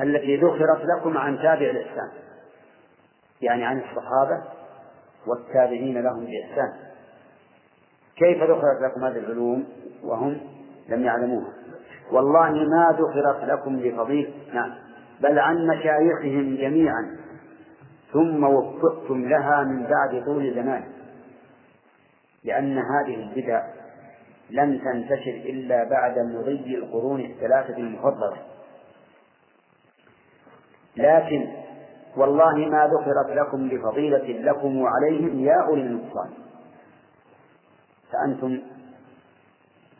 [0.00, 2.10] التي ذكرت لكم عن تابع الإحسان.
[3.42, 4.42] يعني عن الصحابة
[5.26, 6.72] والتابعين لهم بإحسان.
[8.16, 9.64] كيف ذكرت لكم هذه العلوم؟
[10.04, 10.40] وهم
[10.88, 11.52] لم يعلموها.
[12.12, 14.74] والله ما ذكرت لكم بفضيل نعم.
[15.20, 17.16] بل عن مشايخهم جميعا.
[18.12, 20.84] ثم وفقتم لها من بعد طول زمان
[22.44, 23.62] لأن هذه البدع
[24.50, 28.36] لم تنتشر إلا بعد مضي القرون الثلاثة المفضلة.
[30.96, 31.48] لكن
[32.16, 36.30] والله ما ذكرت لكم بفضيلة لكم وعليهم يا أولي النقصان
[38.12, 38.60] فأنتم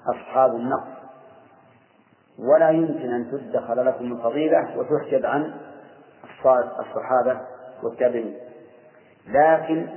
[0.09, 0.95] أصحاب النقص.
[2.39, 5.55] ولا يمكن أن تدخر لكم الفضيلة وتحجب عن
[6.81, 7.41] الصحابة
[7.83, 8.37] والتابعين.
[9.29, 9.89] لكن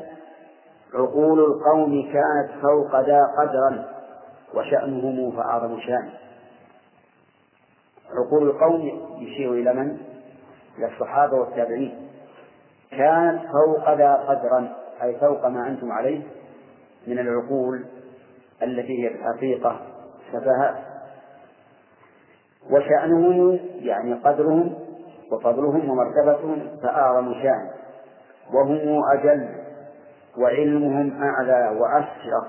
[0.93, 3.85] عقول القوم كانت فوق ذا قدرا
[4.53, 6.09] وشأنهم فأعظم شأن.
[8.09, 8.81] عقول القوم
[9.19, 9.97] يشير إلى من؟
[10.77, 12.07] إلى الصحابة والتابعين.
[12.91, 16.21] كانت فوق ذا قدرا أي فوق ما أنتم عليه
[17.07, 17.85] من العقول
[18.63, 19.81] التي هي الحقيقة.
[20.31, 20.97] سفهاء
[22.71, 24.75] وشأنهم يعني قدرهم
[25.31, 27.69] وفضلهم ومرتبتهم فأعظم شأن.
[28.53, 29.49] وهم أجل
[30.37, 32.47] وعلمهم أعلى وأشرف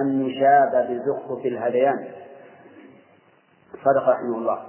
[0.00, 2.08] أن يشاب بزخرف الهذيان
[3.84, 4.62] صدق رحمه الله.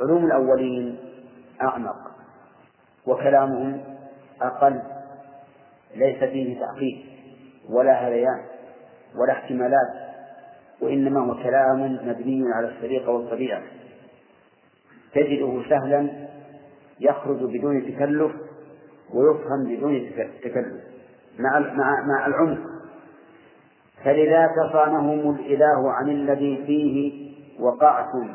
[0.00, 0.98] علوم الأولين
[1.62, 1.96] أعمق.
[3.06, 3.84] وكلامهم
[4.42, 4.82] أقل.
[5.94, 7.06] ليس فيه تعقيد
[7.70, 8.44] ولا هذيان
[9.20, 10.13] ولا احتمالات.
[10.84, 13.62] وإنما هو كلام مبني على السليقة والطبيعة.
[15.14, 16.10] تجده سهلا
[17.00, 18.32] يخرج بدون تكلف
[19.14, 20.10] ويفهم بدون
[20.42, 20.82] تكلف.
[21.38, 22.58] مع مع مع العمق.
[24.04, 27.24] فلذاك صانهم الإله عن الذي فيه
[27.60, 28.34] وقعتم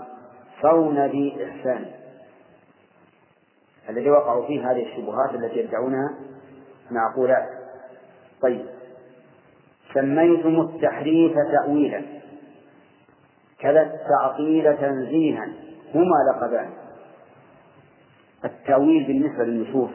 [0.62, 1.86] صون ذي إحسان.
[3.90, 6.10] الذي وقعوا فيه هذه الشبهات التي يدعونها
[6.92, 7.50] معقولات.
[8.42, 8.66] طيب.
[9.94, 12.02] سميتم التحريف تأويلا.
[13.60, 15.46] كذا التعطيل تنزيها.
[15.96, 16.70] هما لقبان.
[18.46, 19.90] التأويل بالنسبة للنصوص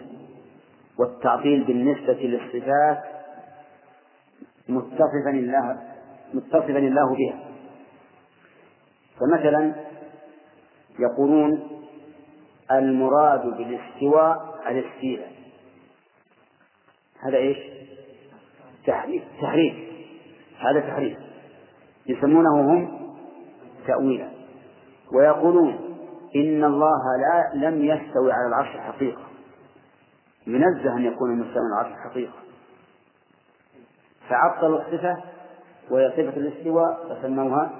[0.99, 3.03] والتعطيل بالنسبة للصفات
[4.69, 5.79] متصفا الله
[6.35, 7.39] متصفا الله بها.
[9.21, 9.75] فمثلا
[10.99, 11.69] يقولون
[12.71, 15.33] المراد بالاستواء الاستيلاء.
[17.21, 17.59] هذا إيش؟
[18.87, 19.23] تحريف.
[19.43, 19.75] تحريف.
[20.59, 21.19] هذا تحريف.
[22.07, 23.04] يسمونه هم
[23.87, 24.29] تأويلا.
[25.13, 25.95] ويقولون
[26.37, 29.23] إن الله لا لم يستوي على العرش حقيقة.
[30.47, 32.33] ينزه أن يكون مستوى على العرش حقيقة.
[34.29, 35.17] فعطلوا الصفة
[35.91, 37.71] وهي صفة الاستواء فسموها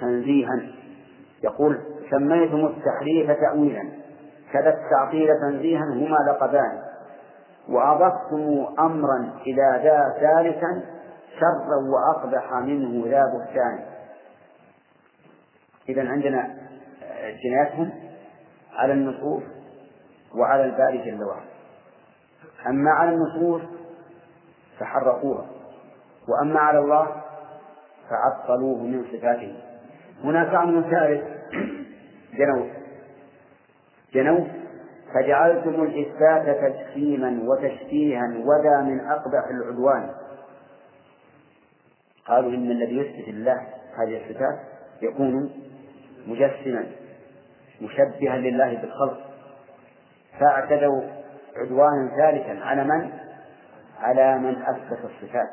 [0.00, 0.60] تنزيها.
[1.44, 1.78] يقول
[2.10, 3.90] سميتم التحريف تأويلا.
[4.52, 6.82] كذا التعطيل تنزيها هما لقبان.
[7.68, 10.82] وأضفتم أمرا إلى ذا ثالثا
[11.40, 13.93] شرا وأقبح منه ذا بهتان.
[15.88, 16.56] إذا عندنا
[17.44, 17.90] جنايتهم
[18.72, 19.42] على النصوص
[20.34, 21.44] وعلى الباري جل وعلا.
[22.66, 23.62] أما على النصوص
[24.78, 25.46] فحرقوها
[26.28, 27.22] وأما على الله
[28.10, 29.56] فعطلوه من صفاته.
[30.24, 31.24] هناك أمر ثالث
[32.38, 32.70] جنوب
[34.14, 34.48] جنوب
[35.14, 40.10] فجعلتم الإثبات تجسيما وتشبيها وذا من أقبح العدوان.
[42.26, 43.66] قالوا إن الذي يثبت الله
[43.98, 44.58] هذه الصفات
[45.02, 45.50] يكون
[46.26, 46.86] مجسما
[47.82, 49.20] مشبها لله بالخلق.
[50.40, 51.02] فاعتدوا
[51.56, 53.12] عدوانا ثالثا على من؟
[54.00, 55.50] على من أثبت الصفات.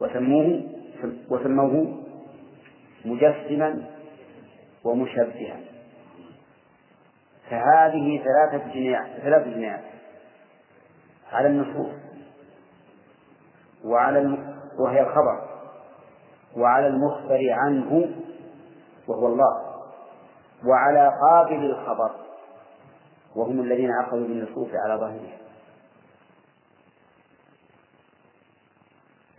[0.00, 0.62] وسموه
[1.30, 2.02] وسموه
[3.04, 3.84] مجسما
[4.84, 5.56] ومشبها.
[7.50, 9.80] فهذه ثلاثة جنيات ثلاث جنيات
[11.32, 11.94] على النصوص.
[13.84, 14.38] وعلى.
[14.78, 15.52] وهي الخبر.
[16.56, 18.10] وعلى المخبر عنه
[19.08, 19.72] وهو الله
[20.64, 22.10] وعلى قابل الخبر
[23.36, 25.38] وهم الذين أخذوا بالنصوص على ظاهرها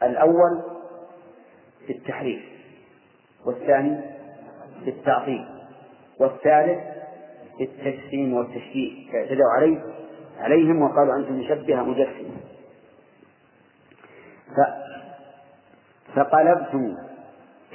[0.03, 0.61] الأول
[1.87, 2.43] في التحريف
[3.45, 4.01] والثاني
[4.83, 5.45] في التعطيل
[6.19, 6.79] والثالث
[7.57, 9.81] في التجسيم والتشبيه فاعتدوا عليه
[10.39, 12.37] عليهم وقالوا أنتم مشبهة مجسمة.
[16.15, 16.97] فقلبتم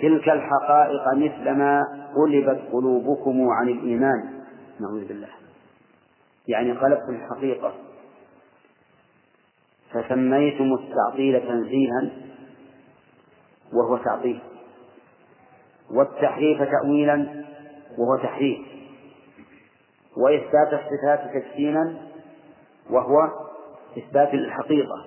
[0.02, 1.82] تلك الحقائق مثلما
[2.16, 4.42] قلبت قلوبكم عن الإيمان.
[4.80, 5.28] نعوذ بالله.
[6.48, 7.72] يعني قلبتم الحقيقة.
[9.92, 12.10] فسميتم التعطيل تنزيها
[13.72, 14.40] وهو تعطيل.
[15.90, 17.44] والتحريف تأويلا
[17.98, 18.58] وهو تحريف.
[20.16, 21.96] وإثبات الصفات تجسيما
[22.90, 23.28] وهو
[23.98, 25.06] إثبات الحقيقة.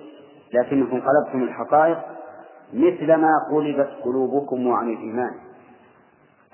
[0.52, 1.98] لكنكم قلبتم الحقائق
[2.72, 5.34] مثل ما قلبت قلوبكم عن الإيمان.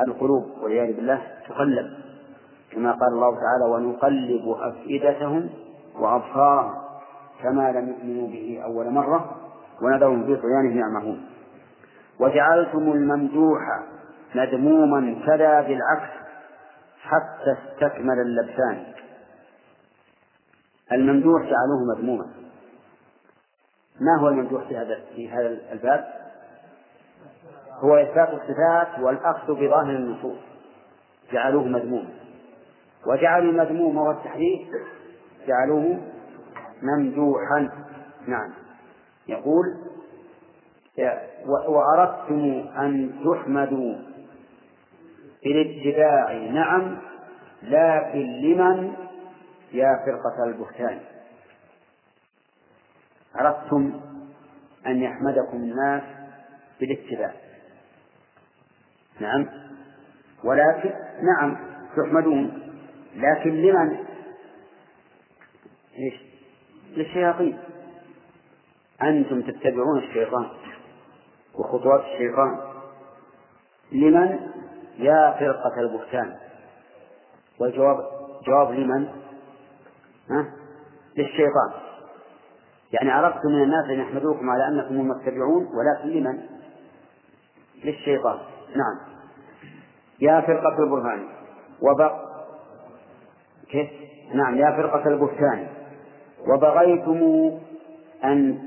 [0.01, 1.91] القلوب والعياذ بالله تقلب
[2.73, 5.51] كما قال الله تعالى ونقلب أفئدتهم
[5.99, 6.75] وأبصارهم
[7.43, 9.37] كما لم يؤمنوا به أول مرة
[9.83, 11.27] ونذرهم في طغيانهم يعمهون.
[12.21, 13.61] وجعلتم الممدوح
[14.35, 16.11] مذموما كذا بالعكس
[17.03, 18.85] حتى استكمل اللبسان
[20.93, 22.27] الممدوح جعلوه مذموما.
[24.01, 26.05] ما هو الممدوح في هذا في هذا الباب؟
[27.73, 30.39] هو إثبات الصفات والأخذ بظاهر النصوص.
[31.33, 32.09] جعلوه مذموما
[33.07, 34.69] وجعلوا المذموم والتحريف
[35.47, 35.99] جعلوه
[36.83, 37.71] ممدوحا.
[38.27, 38.51] نعم.
[39.29, 39.65] يقول
[41.69, 43.95] وأردتم أن تحمدوا
[45.45, 46.97] بالاتباع نعم
[47.63, 48.93] لكن لمن
[49.73, 51.01] يا فرقة البهتان؟
[53.41, 54.01] أردتم
[54.87, 56.03] أن يحمدكم الناس
[56.81, 57.35] بالاتباع.
[59.21, 59.47] نعم.
[60.45, 61.57] ولكن نعم
[61.97, 62.73] تحمدون
[63.17, 64.05] لكن لمن؟
[65.99, 66.15] إيش؟
[66.97, 67.59] للشياطين.
[69.03, 70.49] أنتم تتبعون الشيطان
[71.55, 72.59] وخطوات الشيطان.
[73.93, 74.39] لمن؟
[74.99, 76.37] يا فرقة البهتان.
[77.61, 77.97] والجواب
[78.47, 79.09] جواب لمن؟
[80.31, 80.53] ها؟
[81.17, 81.88] للشيطان.
[82.93, 86.39] يعني عرفت من الناس أن يحمدوكم على أنكم المتبعون ولكن لمن؟
[87.85, 88.39] للشيطان.
[88.77, 88.99] نعم.
[90.21, 91.29] يا فرقة البرهان.
[91.83, 92.13] وبق
[93.71, 93.91] كيف؟
[94.35, 95.69] نعم يا فرقة البهتان.
[96.49, 97.51] وبغيتم
[98.25, 98.59] أن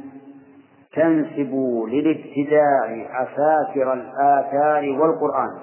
[0.94, 5.60] تنسبوا للابتداع عساكر الآثار والقرآن.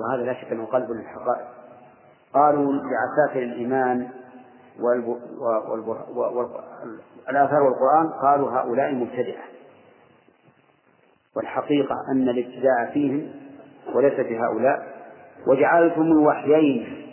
[0.00, 1.46] وهذا لا شك أنه قلب للحقائق.
[2.34, 4.08] قالوا لعساكر الإيمان
[4.80, 5.12] والآثار
[7.62, 9.44] والقرآن قالوا هؤلاء مبتدعة.
[11.36, 13.32] والحقيقة أن الابتداع فيهم
[13.94, 14.92] وليس في هؤلاء.
[15.46, 17.06] وجعلتم الوحيين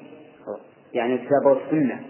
[0.93, 2.05] يعني الكتاب والسنة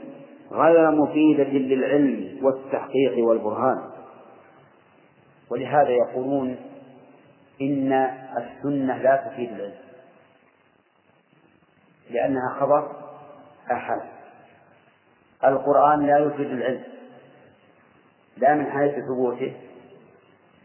[0.51, 3.89] غير مفيدة للعلم والتحقيق والبرهان.
[5.51, 6.55] ولهذا يقولون
[7.61, 7.93] إن
[8.37, 9.73] السنة لا تفيد العلم
[12.09, 12.91] لأنها خبر
[13.71, 14.01] أحد.
[15.43, 16.83] القرآن لا يفيد العلم.
[18.37, 19.53] لا من حيث ثبوته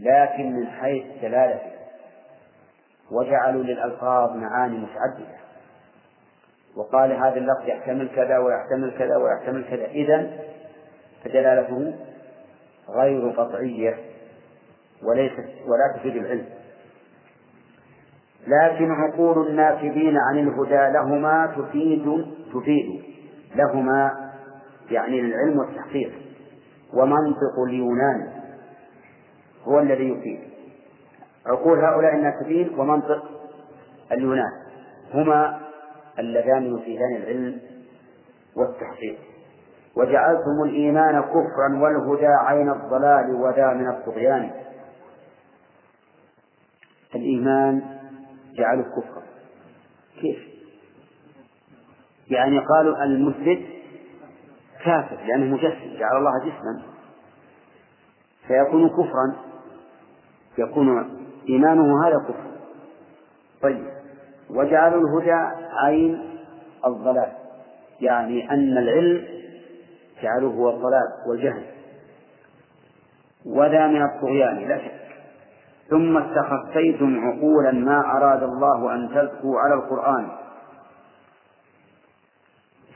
[0.00, 1.72] لكن من حيث دلالته.
[3.10, 5.38] وجعلوا للألفاظ معاني متعددة.
[6.76, 9.86] وقال هذا اللفظ يحتمل كذا ويحتمل كذا ويحتمل كذا.
[9.86, 10.30] إذا
[11.24, 11.94] فدلالته
[12.88, 13.98] غير قطعية
[15.02, 16.46] وليست ولا تفيد العلم.
[18.46, 23.02] لكن عقول الناكبين عن الهدى لهما تفيد تفيد
[23.54, 24.23] لهما
[24.90, 26.12] يعني للعلم والتحقيق.
[26.94, 28.32] ومنطق اليونان
[29.64, 30.40] هو الذي يفيد.
[31.46, 33.24] عقول هؤلاء الناكبين ومنطق
[34.12, 34.52] اليونان
[35.14, 35.60] هما
[36.18, 37.60] اللذان يفيدان العلم
[38.56, 39.18] والتحقيق.
[39.96, 44.50] وجعلتم الإيمان كفرا والهدى عين الضلال وذا من الطغيان.
[47.14, 47.82] الإيمان
[48.58, 49.22] جعله كفرا.
[50.20, 50.38] كيف؟
[52.30, 53.73] يعني قالوا المثبت
[54.84, 56.82] كافر لأنه مجسم جعل الله جسما.
[58.46, 59.34] فيكون كفرا
[60.58, 61.18] يكون
[61.48, 62.50] إيمانه هذا كفر.
[63.62, 63.86] طيب
[64.50, 65.54] وجعلوا الهدى
[65.84, 66.38] عين
[66.86, 67.32] الضلال.
[68.00, 69.24] يعني أن العلم
[70.22, 71.64] جعلوه هو الضلال والجهل.
[73.46, 75.04] وذا من الطغيان لا شك.
[75.90, 80.28] ثم استخفيتم عقولا ما أراد الله أن تزكوا على القرآن.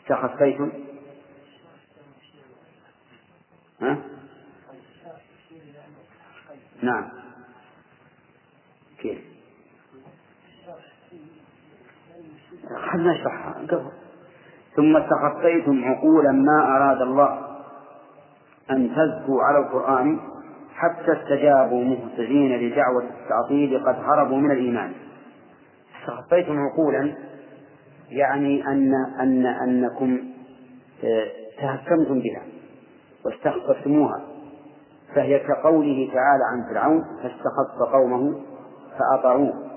[0.00, 0.70] استخفيتم
[3.80, 3.98] ها؟
[6.82, 7.08] نعم.
[8.98, 9.18] كيف؟
[12.92, 13.90] خلنا نشرحها قبل.
[14.76, 17.48] ثم استخفيتم عقولا ما أراد الله
[18.70, 20.20] أن تزكوا على القرآن
[20.74, 24.92] حتى استجابوا مهطعين لدعوة التعطيل قد هربوا من الإيمان.
[26.00, 27.14] استخفيتم عقولا
[28.10, 30.18] يعني أن أن أنكم
[31.04, 31.26] آه،
[31.58, 32.57] تهكمتم بها.
[33.24, 34.20] واستخففتموها.
[35.14, 38.40] فهي كقوله تعالى عن فرعون فاستخف قومه
[38.98, 39.68] فأطاعوه.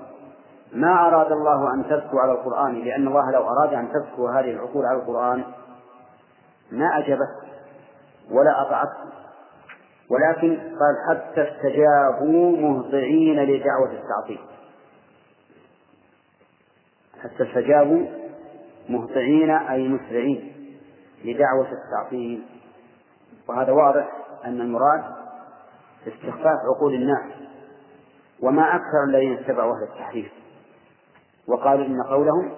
[0.72, 4.86] ما أراد الله أن تزكو على القرآن لأن الله لو أراد أن تزكو هذه العقول
[4.86, 5.44] على القرآن
[6.72, 7.28] ما أجبت
[8.30, 9.12] ولا أطعته
[10.10, 14.40] ولكن قال حتى استجابوا مهطعين لدعوة التعطيل.
[17.22, 18.06] حتى استجابوا
[18.88, 20.52] مهطعين أي مسرعين
[21.24, 22.42] لدعوة التعطيل.
[23.48, 24.08] وهذا واضح
[24.44, 25.04] أن المراد
[26.06, 27.32] استخفاف عقول الناس
[28.42, 30.32] وما أكثر الذين اتبعوا أهل التحريف.
[31.48, 32.52] وقالوا إن قولهم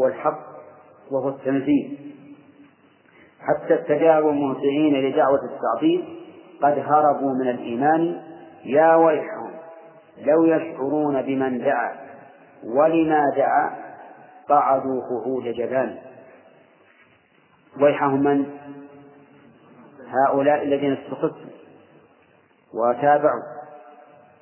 [0.00, 0.40] هو الحق
[1.10, 2.14] وهو التنزيل
[3.40, 6.18] حتى استجابوا مهطعين لدعوة التعطيل
[6.62, 8.22] قد هربوا من الإيمان.
[8.64, 9.52] يا ويحهم
[10.18, 11.92] لو يشعرون بمن دعا
[12.64, 13.70] ولما دعا
[14.48, 15.98] قعدوا قعود جبال
[17.80, 18.46] ويحهم من؟
[20.12, 21.50] هؤلاء الذين استخفوا
[22.74, 23.42] وتابعوا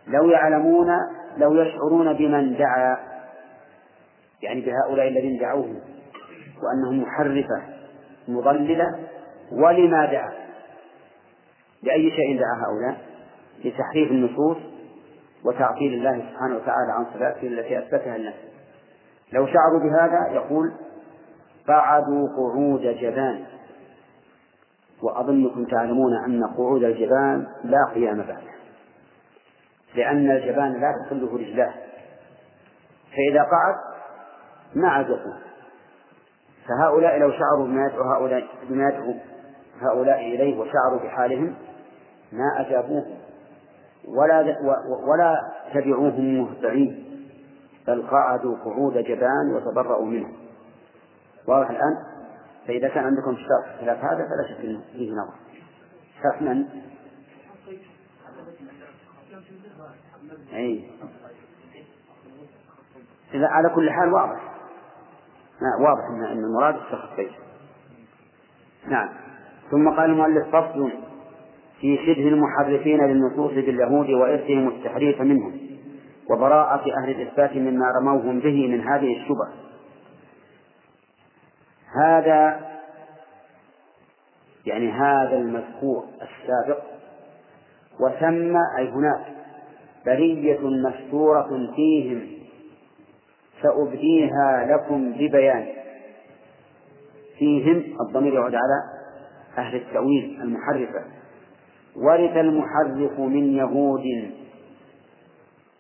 [0.07, 0.89] لو يعلمون
[1.37, 2.97] لو يشعرون بمن دعا
[4.43, 5.75] يعني بهؤلاء الذين دعوه
[6.63, 7.63] وأنهم محرفة
[8.29, 8.99] مضللة
[9.53, 10.33] ولما دعا؟
[11.83, 13.01] لأي شيء دعا هؤلاء؟
[13.65, 14.57] لتحريف النصوص
[15.45, 18.51] وتعطيل الله سبحانه وتعالى عن صفاته التي أثبتها لنفسه
[19.33, 20.73] لو شعروا بهذا يقول
[21.69, 23.45] قعدوا قعود جبان.
[25.03, 28.51] وأظنكم تعلمون أن قعود الجبان لا قيام بعده
[29.95, 31.75] لأن الجبان لا تحله رجلاه
[33.11, 33.75] فإذا قعد
[34.75, 35.39] ما عاد يقوم
[36.69, 39.15] فهؤلاء لو شعروا بما يدعو هؤلاء بما يدعو
[39.81, 41.55] هؤلاء إليه وشعروا بحالهم
[42.33, 43.07] ما أجابوه
[44.09, 44.57] ولا
[45.09, 47.07] ولا تبعوهم مهطعين
[47.87, 50.29] بل قعدوا قعود جبان وتبرأوا منه
[51.49, 52.10] واضح الآن؟
[52.67, 55.35] فإذا كان عندكم شرح خلاف هذا فلا شك أنه فيه نظر.
[56.23, 56.65] شرح من؟
[60.53, 60.91] أي
[63.35, 64.51] إذا على كل حال واضح.
[65.81, 67.33] واضح أن المراد التخفيف
[68.89, 69.09] نعم.
[69.71, 70.91] ثم قال المؤلف فصل
[71.81, 75.61] في شبه المحرفين للنصوص باليهود وإرثهم التحريف منهم
[76.31, 79.70] وبراءة أهل الإثبات مما رموهم به من هذه الشبه.
[81.97, 82.71] هذا
[84.67, 86.83] يعني هذا المذكور السابق
[88.01, 89.27] وثم أي هناك
[90.07, 92.27] برية مستورة فيهم
[93.63, 95.67] سأبديها لكم ببيان.
[97.39, 99.01] فيهم الضمير يعود على
[99.59, 101.05] أهل التأويل المحرفة
[101.97, 104.31] ورث المحرف من يهود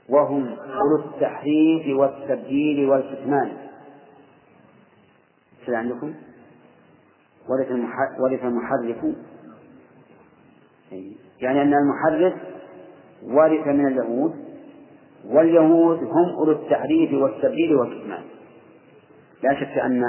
[0.08, 3.70] وهم أولو التحريف والتبديل والكتمان.
[5.66, 6.14] كذا عندكم؟
[7.48, 8.18] ورث المحرف.
[11.40, 12.34] يعني أن المحرف
[13.22, 14.34] ورث من اليهود
[15.26, 18.22] واليهود هم أولو التحريف والتبديل والكتمان
[19.42, 20.02] لا شك أن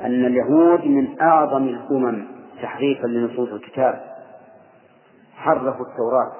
[0.00, 2.26] أن اليهود من أعظم الأمم
[2.62, 4.10] تحريفا لنصوص الكتاب.
[5.34, 6.32] حرفوا التوراة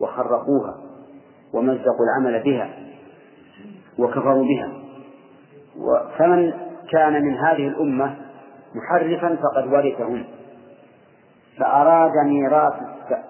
[0.00, 0.74] وخرقوها
[1.52, 2.78] ومزقوا العمل بها
[3.98, 4.85] وكفروا بها.
[6.18, 6.52] فمن
[6.92, 8.16] كان من هذه الأمة
[8.74, 10.24] محرفا فقد ورثهم
[11.58, 12.74] فأراد ميراث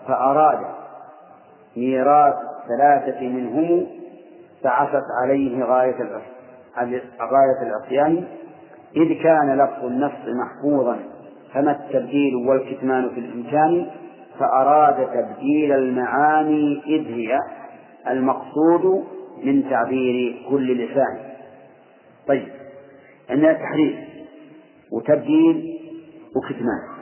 [0.08, 0.58] فأراد
[1.76, 3.86] ميراث الثلاثة منهم
[4.64, 5.96] فعفت عليه غاية
[7.20, 8.24] غاية العصيان.
[8.96, 10.98] إذ كان لفظ النص محفوظا
[11.54, 13.86] فما التبديل والكتمان في الإمكان؟
[14.38, 17.38] فأراد تبديل المعاني إذ هي
[18.10, 19.04] المقصود
[19.44, 21.35] من تعبير كل لسان.
[22.28, 22.48] طيب.
[23.30, 23.96] عندنا تحريف
[24.92, 25.78] وتبديل
[26.36, 26.96] وكتمان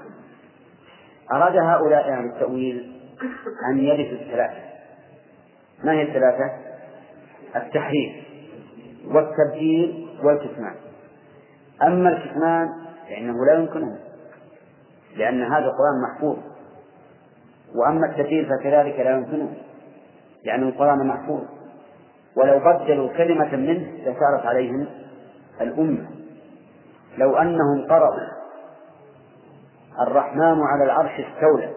[1.32, 2.92] أراد هؤلاء أهل التأويل
[3.70, 4.60] أن يرثوا الثلاثة.
[5.84, 6.50] ما هي الثلاثة؟
[7.56, 8.12] التحريف
[9.06, 10.74] والتبديل والكتمان
[11.82, 12.68] أما الكتمان
[13.08, 13.98] فإنه لا يمكنه
[15.16, 16.36] لأن هذا القرآن محفوظ.
[17.74, 19.54] وأما التبديل فكذلك لا يمكنه
[20.44, 21.42] لأن القرآن محفوظ.
[22.36, 24.86] ولو بدلوا كلمة منه لسارت عليهم
[25.60, 26.06] الأمة.
[27.18, 28.34] لو أنهم قرأوا
[30.00, 31.72] الرحمن على العرش استولى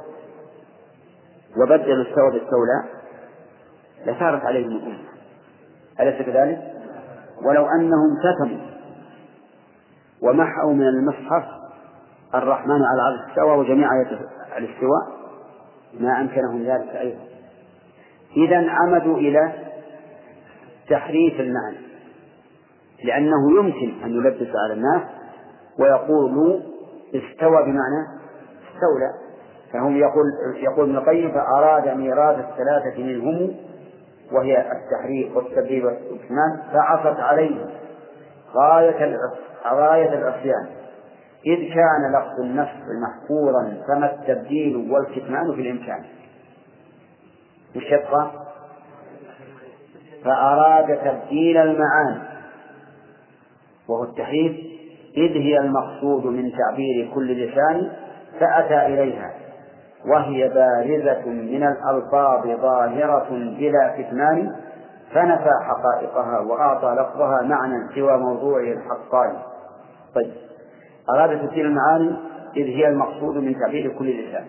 [1.57, 2.83] وبدلوا استوى بالستولى
[4.05, 5.03] لسارت عليهم الأمة.
[5.99, 6.73] أليس كذلك؟
[7.45, 8.67] ولو أنهم كتموا
[10.21, 11.43] ومحوا من المصحف
[12.35, 14.19] الرحمن على العرش استوى وجميع آيات
[14.57, 15.17] الاستواء
[15.99, 17.21] ما أمكنهم ذلك أيضا.
[18.37, 19.53] إذا عمدوا إلى
[20.89, 21.86] تحريف المعنى.
[23.03, 25.01] لأنه يمكن أن يلبس على الناس
[25.79, 26.61] ويقول
[27.15, 28.07] استوى بمعنى
[28.73, 29.11] استولى.
[29.73, 30.25] فهم يقول
[30.55, 33.55] يقول ابن القيم فأراد ميراث الثلاثة منهم
[34.31, 37.65] وهي التحريف والتبديل والإتمام فعصت عليه
[38.55, 39.17] غاية
[39.67, 40.67] غاية العصيان.
[41.45, 42.69] إذ كان لفظ النص
[43.01, 46.03] محفوظا فما التبديل والكتمان في الإمكان.
[47.75, 48.31] وش يبقى؟
[50.23, 52.26] فأراد تبديل المعاني.
[53.89, 54.55] وهو التحريف
[55.17, 57.91] إذ هي المقصود من تعبير كل لسان
[58.39, 59.33] فأتى إليها
[60.05, 64.55] وهي بارزة من الألفاظ ظاهرة بلا كتمان
[65.13, 69.39] فنفى حقائقها وأعطى لفظها معنى سوى موضوعه الحقاني
[70.15, 70.31] طيب
[71.09, 72.15] أراد تفسير المعاني
[72.57, 74.45] إذ هي المقصود من تعبير كل لسان.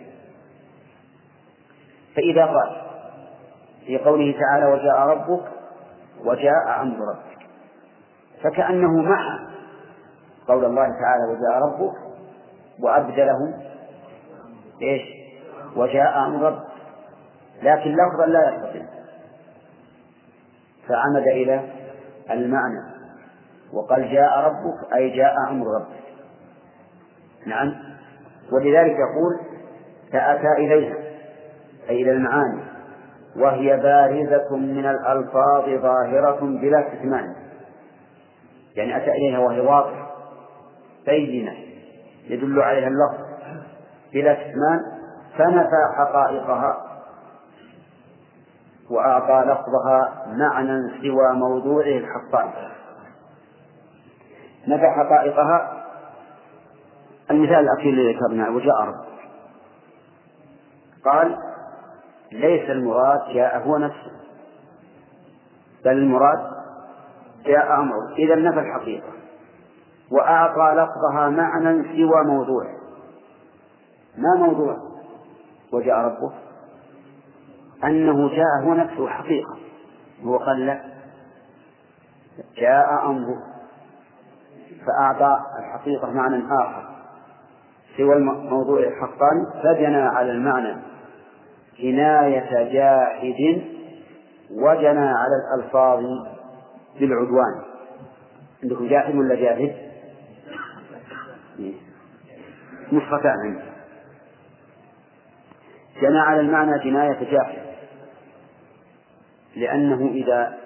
[2.17, 2.77] فإذا قال
[3.87, 5.45] في قوله تعالى وجاء ربك
[6.25, 7.38] وجاء أمر ربك.
[8.43, 9.39] فكأنه مع
[10.49, 11.97] قول الله تعالى وجاء ربك
[12.83, 13.55] وأبدلهم
[14.83, 15.03] إيش؟
[15.77, 16.59] وجاء أمر رب
[17.63, 18.87] لكن لفظا لا يستطيع.
[20.89, 21.61] فعمد إلى
[22.31, 22.99] المعنى.
[23.73, 25.99] وقال جاء ربك أي جاء أمر ربك.
[27.47, 27.75] نعم.
[28.53, 29.41] ولذلك يقول
[30.13, 30.97] فأتى إليها
[31.89, 32.63] أي إلى المعاني.
[33.37, 37.48] وهي بارزة من الألفاظ ظاهرة بلا استثناء.
[38.77, 40.11] يعني أتى إليها وهي واضحة.
[41.07, 41.57] بينة.
[42.29, 43.25] يدل عليها اللفظ.
[44.13, 44.81] بلا استثناء
[45.39, 46.85] فنفى حقائقها.
[48.91, 52.71] وأعطى لفظها معنى سوى موضوعه الحقائق.
[54.69, 55.85] نفى حقائقها.
[57.31, 59.09] المثال الأخير الذي ذكرناه وجاء رب.
[61.05, 61.37] قال
[62.33, 64.11] ليس المراد جاء هو نفسه
[65.85, 66.58] بل المراد
[67.47, 69.13] جاء أمره إذا نفى الحقيقة
[70.11, 72.79] وأعطى لفظها معنى سوى موضوعه.
[74.17, 74.77] ما موضوع؟
[75.73, 76.33] وجاء ربه.
[77.85, 79.57] أنه جاء هو نفسه حقيقة
[80.25, 80.81] هو قال لا.
[82.57, 83.43] جاء أمره.
[84.87, 86.89] فأعطى الحقيقة معنى آخر.
[87.97, 90.77] سوى الموضوع الحقاني فجنى على المعنى.
[91.81, 93.63] جناية جاحد
[94.51, 96.01] وجنى على الألفاظ.
[97.01, 97.63] بالعدوان
[98.63, 99.77] عندكم جاحد ولا جاهد؟
[102.93, 103.63] نسختان عندي.
[106.01, 107.59] جنى على المعنى جناية جاحد.
[109.57, 110.59] لأنه إذا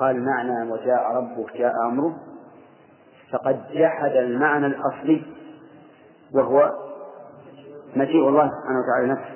[0.00, 2.16] قال معنى وجاء ربك جاء أمره
[3.32, 5.22] فقد جحد المعنى الأصلي
[6.34, 6.72] وهو
[7.96, 9.34] مجيء الله سبحانه وتعالى نفسه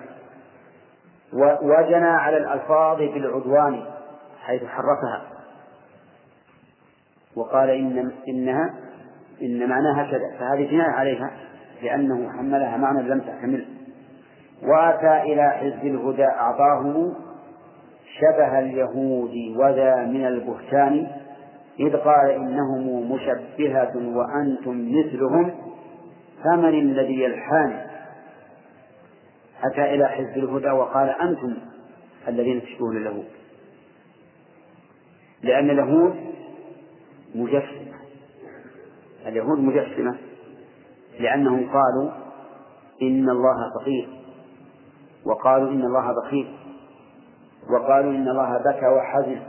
[1.62, 3.84] وجنى على الألفاظ بالعدوان
[4.40, 5.37] حيث حرفها.
[7.38, 8.74] وقال إن إنها
[9.42, 11.30] إن معناها كذا فهذه جناية عليها
[11.82, 13.64] لأنه حملها معنى لم تحتمله
[14.62, 17.14] وأتى إلى حزب الهدى أعطاهم
[18.18, 21.06] شبه اليهود وذا من البهتان
[21.80, 25.54] إذ قال إنهم مشبهة وأنتم مثلهم
[26.44, 27.86] فمن الذي يلحان؟
[29.64, 31.56] أتى إلى حزب الهدى وقال أنتم
[32.28, 33.24] الذين تشبهون اليهود.
[35.42, 36.27] لأن اليهود
[37.34, 37.98] مجسمة.
[39.26, 40.16] اليهود مجسمة.
[41.20, 42.10] لأنهم قالوا
[43.02, 44.08] إن الله فقير.
[45.26, 46.56] وقالوا إن الله بخيل.
[47.70, 49.40] وقالوا إن الله بكى وحزن.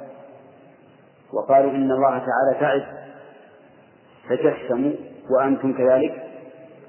[1.34, 2.84] وقالوا إن الله تعالى تعب
[4.30, 4.94] فجسموا
[5.32, 6.30] وأنتم كذلك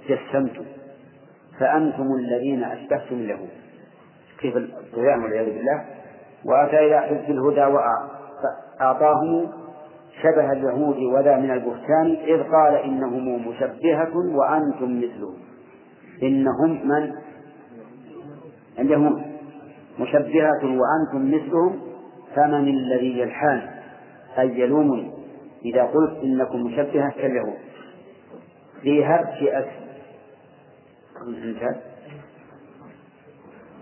[0.08, 0.64] جسمتم.
[1.58, 3.48] فأنتم الذين أشبهتم له.
[4.40, 5.84] كيف الطغيان والعياذ بالله؟
[6.44, 7.64] وأتى إلى حزب الهدى
[8.80, 9.52] وأعطاهم
[10.22, 15.38] شبه اليهود وذا من البهتان إذ قال إنهم مشبهة وأنتم مثلهم.
[16.22, 17.12] إنهم من؟
[18.78, 19.22] اليهود
[19.98, 21.80] مشبهة وأنتم مثلهم.
[22.36, 23.68] فمن الذي يلحان؟
[24.38, 25.10] أي يلومني
[25.64, 27.58] إذا قلت إنكم مشبهة كاليهود.
[29.42, 29.80] أسف
[31.26, 31.80] انتهى.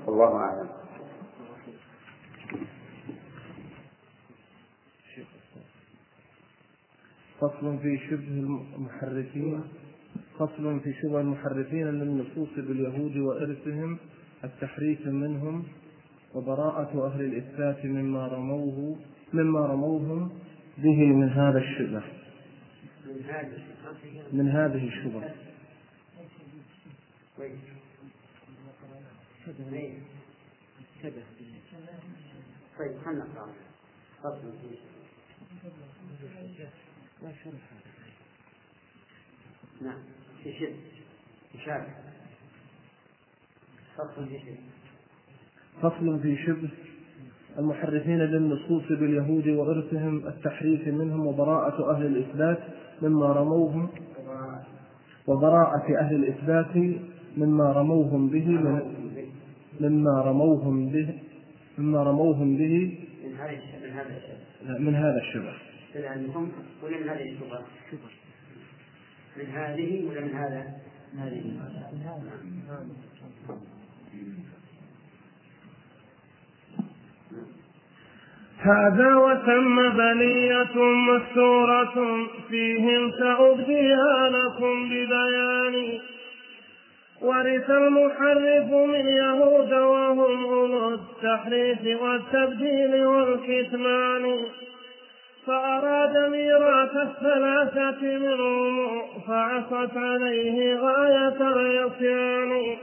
[0.08, 0.77] الله أعلم.
[7.40, 8.28] فصل في شبه
[8.76, 9.62] المحرفين
[10.38, 13.98] فصل في شبه المحرفين للنصوص باليهود وإرثهم
[14.44, 15.64] التحريف منهم
[16.34, 18.96] وبراءة أهل الإثبات مما رموه
[19.32, 20.30] مما رموهم
[20.78, 22.02] به من هذا الشبه.
[24.32, 25.34] من هذه الشبه.
[32.78, 33.26] طيب خلنا
[34.22, 34.52] فصل
[37.22, 37.52] لا شرح
[39.82, 39.98] نعم.
[40.42, 40.74] في شبه
[41.54, 41.86] مشابه
[43.96, 44.58] فصل في شبه
[45.82, 46.68] فصل في شبه
[47.58, 52.58] المحرفين للنصوص باليهود وإرثهم التحريف منهم وبراءة أهل الإثبات
[53.02, 53.88] مما رموهم
[55.26, 56.98] وبراءة أهل الإثبات
[57.36, 58.98] مما رموهم به من
[59.80, 61.14] مما رموهم به.
[61.78, 64.78] مما رموهم به من هذا الشبه.
[64.78, 65.67] من هذا الشبه.
[65.98, 67.64] لأنهم ولا من هذه الشبهة
[69.36, 70.64] من هذه ولا من هذا؟
[71.14, 71.42] من هذه.
[78.58, 85.98] هذا وثم بلية مستورة فيهم سأبديها لكم ببيان.
[87.22, 94.38] ورث المحرف من يهود وهم أولو التحريف والتبديل والكتمان.
[95.48, 102.76] فأراد ميراث الثلاثة منهم فعصت عليه غاية العصيان.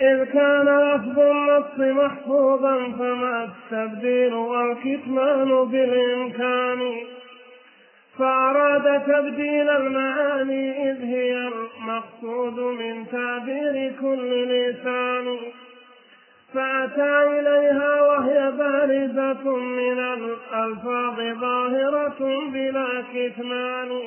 [0.00, 6.96] إذ كان لفظ النص محفوظا فما التبديل والكتمان بالإمكان.
[8.18, 15.36] فأراد تبديل المعاني إذ هي المقصود من تعبير كل لسان.
[16.54, 24.00] فأتى إليها وهي بارزة من الألفاظ ظاهرة بلا كتمان.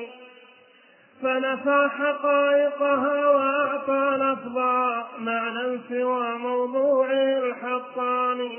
[1.22, 8.50] فنفى حقائقها وأعطى لفظا معنى سوى موضوع الحقان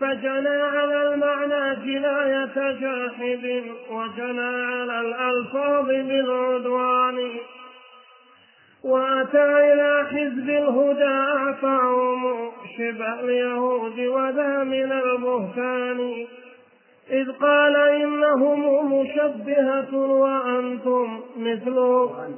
[0.00, 7.30] فجنى على المعنى جناية جاحد وجنى على الألفاظ بالعدوان.
[8.84, 16.26] وأتى إلى حزب الهدى أعطاهم شبه اليهود وذا من البهتان.
[17.10, 22.36] إذ قال إنهم مشبهة وأنتم مثلهم.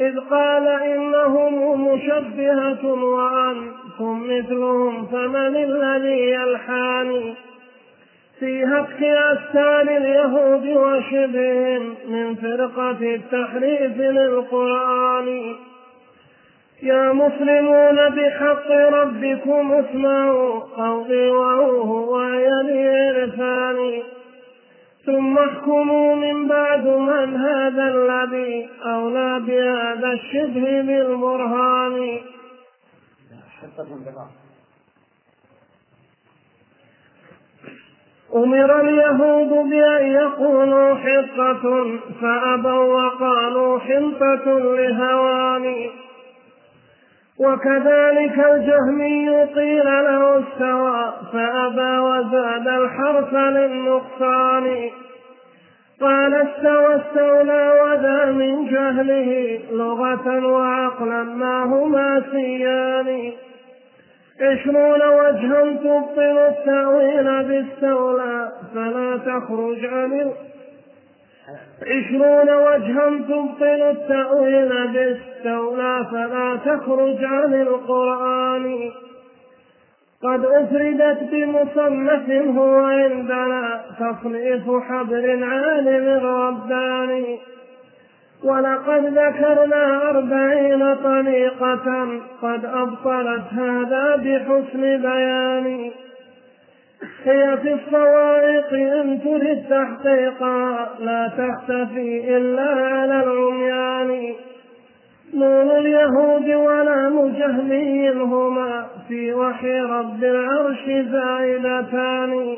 [0.00, 7.47] إذ قال إنهم مشبهة وأنتم مثلهم فمن الذي يلحاني؟
[8.40, 15.56] في هتك أستان اليهود وشبههم من فرقة التحريف للقرآن.
[16.82, 24.02] يا مسلمون بحق ربكم اسمعوا قولي وهو ويلي عرفاني
[25.06, 32.18] ثم احكموا من بعد من هذا الذي أولى بهذا الشبه بالبرهان.
[38.44, 41.84] أمر اليهود بأن يقولوا حصة
[42.22, 45.86] فأبوا وقالوا حنطة لهوان.
[47.40, 54.90] وكذلك الجهمي قيل له استوى فأبى وزاد الحرف للنقصان.
[56.00, 63.32] قال استوى استولى وذا من جهله لغة وعقلا ما هما سيان.
[64.40, 70.32] عشرون وجها تبطل التأويل باستولى فلا تخرج عن
[71.82, 78.90] عشرون وجها تبطل التأويل باستولى فلا تخرج عن القرآن.
[80.22, 87.38] قد أفردت بمصنف هو عندنا تصنيف حبر عالم رباني
[88.44, 92.08] ولقد ذكرنا أربعين طريقة
[92.42, 95.90] قد أبطلت هذا بحسن بيان.
[97.24, 104.34] هي في الصواعق إن ترد تحقيقا لا تختفي إلا على العميان.
[105.34, 112.56] نون اليهود ولام جهمي هما في وحي رب العرش زائدتان.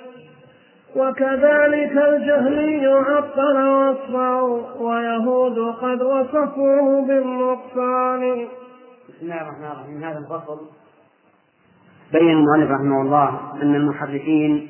[0.96, 4.42] وكذلك الجهمي عطل وصفه
[4.82, 8.48] ويهود قد وصفوه بالنقصان.
[9.08, 10.04] بسم الله الرحمن الرحيم.
[10.04, 10.60] هذا الفصل
[12.12, 14.68] بين المؤلف رحمه الله أن المحرفين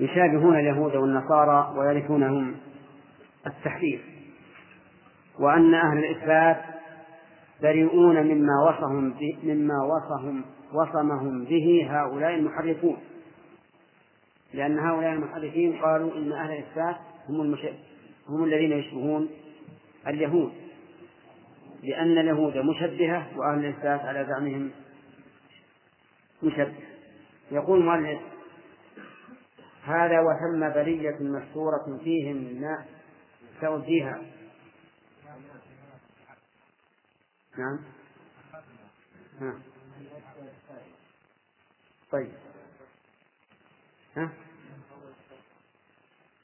[0.00, 2.54] يشابهون اليهود والنصارى ويرثونهم
[3.46, 4.00] التحريف
[5.40, 6.56] وأن أهل الإثبات
[7.62, 9.14] بريئون مما وصفهم
[9.44, 12.96] مما وصفهم وصمهم به هؤلاء المحرفون.
[14.54, 16.96] لأن هؤلاء المحرفين قالوا إن أهل الإثبات
[17.28, 17.66] هم المش...
[18.28, 19.28] هم الذين يشبهون
[20.06, 20.52] اليهود
[21.82, 24.70] لأن اليهود مشبهة وأهل الإثبات على زعمهم
[26.42, 26.74] مشبه.
[27.50, 28.20] يقول المؤلف
[29.84, 32.66] هذا وثم بلية مستورة فيهم
[33.60, 34.22] تؤديها
[37.58, 37.78] نعم.
[39.40, 39.58] ها.
[42.12, 42.47] طيب.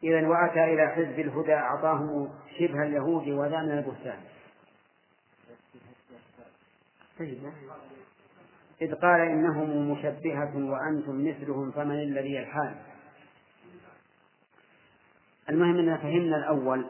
[0.03, 4.19] إذا وأتى إلى حزب الهدى أعطاهم شبه اليهود وذا من البهتان.
[7.19, 7.39] طيب
[8.83, 12.75] إذ قال إنهم مشبهة وأنتم مثلهم فمن الذي الحال
[15.49, 16.87] المهم أننا فهمنا الأول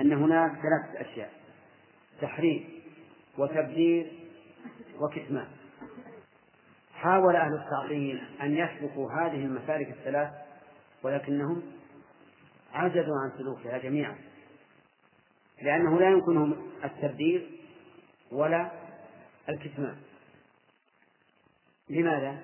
[0.00, 1.32] أن هناك ثلاثة أشياء
[2.20, 2.62] تحريف
[3.38, 4.28] وتبديل
[5.00, 5.48] وكتمان.
[7.02, 10.30] حاول أهل التعطيل أن يسلكوا هذه المسالك الثلاث
[11.02, 11.62] ولكنهم
[12.72, 14.18] عجزوا عن سلوكها جميعا
[15.62, 17.60] لأنه لا يمكنهم التبديل
[18.32, 18.70] ولا
[19.48, 19.96] الكتمان
[21.88, 22.38] لماذا؟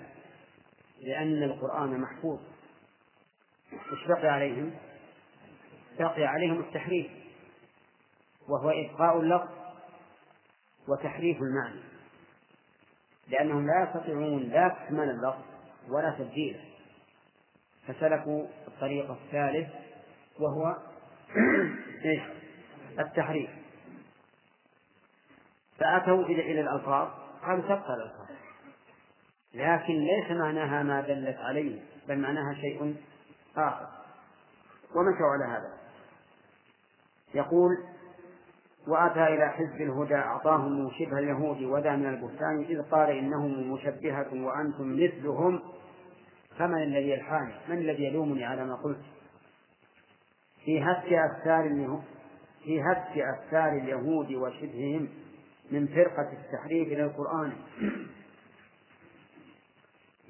[1.01, 2.41] لأن القرآن محفوظ
[3.73, 4.75] وش بقي عليهم؟
[5.99, 7.11] بقي عليهم التحريف
[8.49, 9.49] وهو إبقاء اللفظ
[10.89, 11.98] وتحريف المعنى
[13.29, 15.45] لأنهم لا يستطيعون لا كتمان اللفظ
[15.89, 16.61] ولا تبديله
[17.87, 19.69] فسلكوا الطريق الثالث
[20.41, 20.77] وهو؟
[22.99, 23.51] التحريف.
[25.79, 27.09] فأتوا إلى الألفاظ
[27.43, 28.29] قالوا تبقى الألفاظ.
[29.55, 32.97] لكن ليس معناها ما دلت عليه بل معناها شيء
[33.57, 33.89] آخر.
[34.95, 35.79] ومشوا على هذا.
[37.35, 37.71] يقول
[38.89, 44.97] وأتى إلى حزب الهدى أعطاهم شبه اليهود وذا من البهتان إذ قال إنهم مشبهة وأنتم
[44.97, 45.61] مثلهم.
[46.59, 49.01] فمن الذي يلحاني؟ من الذي يلومني على ما قلت؟
[50.65, 51.67] في هتك أفكار
[52.65, 55.09] في هتك أفكار اليهود وشبههم
[55.71, 57.53] من فرقة التحريف للقرآن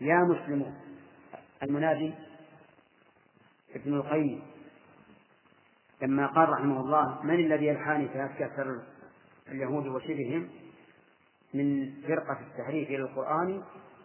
[0.00, 0.74] يا مسلمون
[1.62, 2.14] المنادي
[3.74, 4.42] ابن القيم.
[6.03, 8.80] لما قال رحمه الله من الذي يلحاني في أفكار
[9.49, 10.49] اليهود وشبههم
[11.55, 13.62] من فرقة التحريف إلى القرآن؟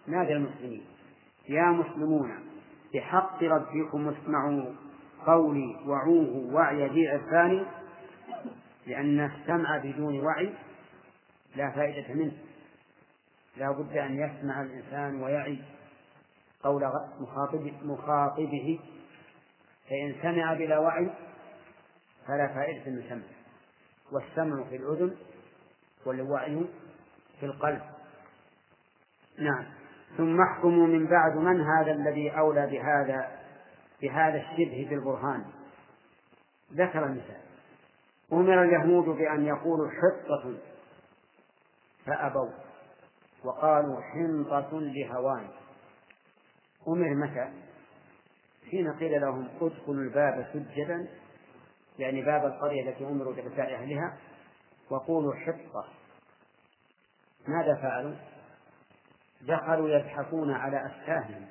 [0.07, 0.85] نادى المسلمين.
[1.49, 2.31] يا مسلمون
[2.93, 4.73] بحق ربكم اسمعوا
[5.25, 7.65] قولي وعوه وعي ذي الثاني
[8.87, 10.53] لأن السمع بدون وعي
[11.55, 12.33] لا فائدة منه.
[13.57, 15.59] لا بد أن يسمع الإنسان ويعي
[16.63, 16.83] قول
[17.19, 18.79] مخاطب مخاطبه.
[19.89, 21.09] فإن سمع بلا وعي
[22.27, 23.43] فلا فائدة من سمعه
[24.11, 25.15] والسمع في الأذن
[26.05, 26.65] والوعي
[27.39, 27.81] في القلب.
[29.39, 29.65] نعم.
[30.17, 33.39] ثم احكموا من بعد من هذا الذي أولى بهذا
[34.01, 35.45] بهذا الشبه في البرهان
[36.73, 37.41] ذكر المثال
[38.33, 40.53] أمر اليهود بأن يقولوا حطة
[42.05, 42.49] فأبوا
[43.43, 45.47] وقالوا حنطة لهوان.
[46.87, 47.51] أمر متى؟
[48.71, 51.07] حين قيل لهم ادخلوا الباب سجدا
[51.99, 54.17] يعني باب القرية التي أمروا بقتال أهلها
[54.89, 55.87] وقولوا حطة
[57.47, 58.15] ماذا فعلوا؟
[59.41, 61.47] دخلوا يزحفون على أسفاههم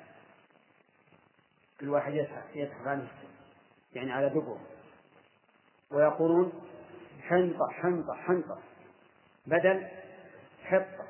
[1.79, 3.07] كل واحد يزحف يزحف عن
[3.93, 4.57] يعني على دبر
[5.91, 6.53] ويقولون
[7.21, 8.59] حنطة حنطة حنطة.
[9.47, 9.87] بدل
[10.63, 11.07] حطة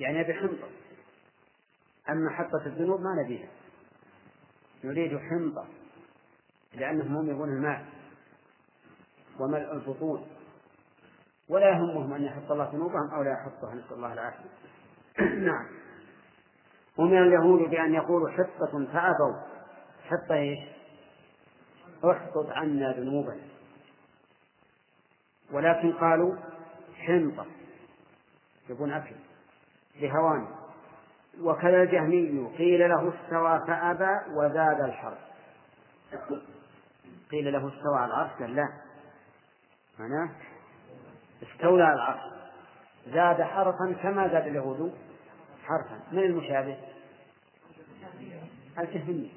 [0.00, 0.68] يعني بحنطة.
[2.08, 3.48] أما حطة الذنوب ما نبيها.
[4.84, 5.68] نريد حنطة
[6.74, 7.86] لأنهم هم يبغون المال.
[9.40, 10.26] وملء البطون
[11.48, 14.50] ولا يهمهم أن يحط الله ذنوبهم أو لا يحطها نسأل الله العافية.
[15.48, 15.66] نعم.
[16.98, 19.34] ومن اليهود بأن يقولوا حطة فأبوا.
[20.04, 20.58] حطة إيش؟
[22.04, 23.42] احطط عنا ذنوبنا.
[25.52, 26.36] ولكن قالوا
[26.94, 27.46] حنطة.
[28.68, 29.16] يكون أكل
[30.00, 30.46] لهوان.
[31.40, 35.18] وكذا الجهمي قيل له استوى فأبى وزاد الحرف
[37.30, 38.85] قيل له استوى على العرش لا.
[39.98, 40.30] معناه
[41.42, 42.20] استولى على العرش.
[43.06, 44.94] زاد حرفا كما زاد اليهود.
[45.64, 46.00] حرفا.
[46.12, 46.78] من المشابه؟
[48.78, 49.30] الجهمية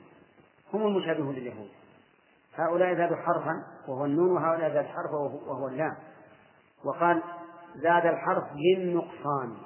[0.73, 1.69] هم المشابهون لليهود.
[2.55, 5.15] هؤلاء زادوا حرفا وهو النون وهؤلاء زاد حرفا
[5.47, 5.97] وهو اللام.
[6.83, 7.23] وقال
[7.75, 9.57] زاد الحرف للنقصان.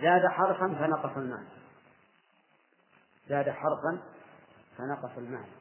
[0.00, 1.48] زاد حرفا فنقص المعنى.
[3.28, 4.02] زاد حرفا
[4.78, 5.52] فنقص المعنى.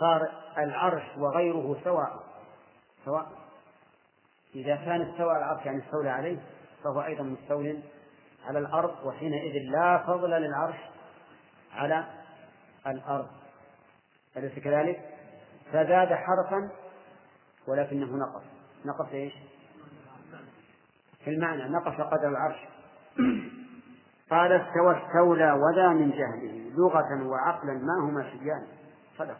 [0.00, 0.28] صار
[0.58, 2.23] العرش وغيره سواء.
[3.04, 3.26] سواء
[4.54, 6.38] إذا كان استوى العرش يعني استولى عليه
[6.84, 7.82] فهو أيضا مستول
[8.46, 10.76] على الأرض وحينئذ لا فضل للعرش
[11.74, 12.04] على
[12.86, 13.26] الأرض.
[14.36, 15.00] أليس كذلك؟
[15.72, 16.70] فزاد حرفا
[17.66, 18.42] ولكنه نقص.
[18.84, 19.32] نقص إيش؟
[21.24, 22.56] في المعنى نقص قدر العرش.
[24.30, 28.66] قال استوى استولى وذا من جهله لغة وعقلا ما هما شبيان.
[29.18, 29.36] صدق.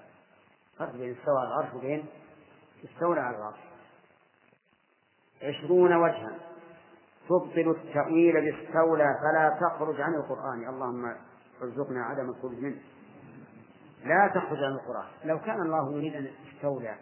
[0.78, 2.06] فرق بين استوى على العرش وبين
[2.85, 3.61] استولى على العرش.
[5.43, 6.39] عشرون وجها.
[7.28, 10.68] تبطل التأويل باستولى فلا تخرج عن القرآن.
[10.68, 11.16] اللهم
[11.62, 12.80] ارزقنا عدم الخروج منه.
[14.05, 15.09] لا تخرج عن القرآن.
[15.24, 16.97] لو كان الله يريد أن استولى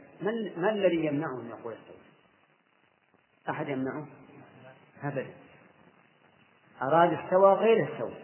[0.57, 1.99] ما الذي يمنعه أن يقول استولى؟
[3.51, 4.07] أحد يمنعه؟
[5.03, 5.30] أبدا.
[6.83, 8.14] أراد استوى غير استوى.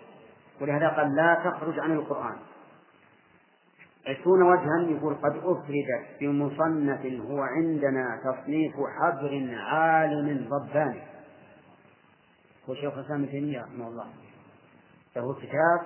[0.61, 2.39] ولهذا قال لا تخرج عن القرآن.
[4.09, 11.03] عشرون وجها يقول قد أفردت بمصنف هو عندنا تصنيف حبر عالم رباني
[12.69, 14.07] هو شيخ الإسلام ابن تيمية رحمه الله.
[15.17, 15.81] له كتاب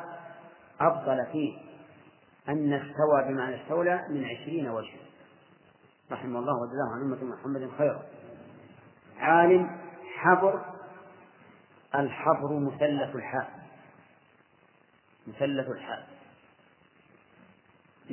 [0.81, 1.59] أفضل فيه
[2.49, 5.03] أن استوى بمعنى استولى من عشرين وجها.
[6.13, 8.03] رحمه الله وجزاه عن أمة محمد خيرا
[9.19, 9.81] عالم
[10.17, 10.65] حبر
[11.95, 13.51] الحبر مثلث الحاء.
[15.27, 16.12] مثلث الحاء.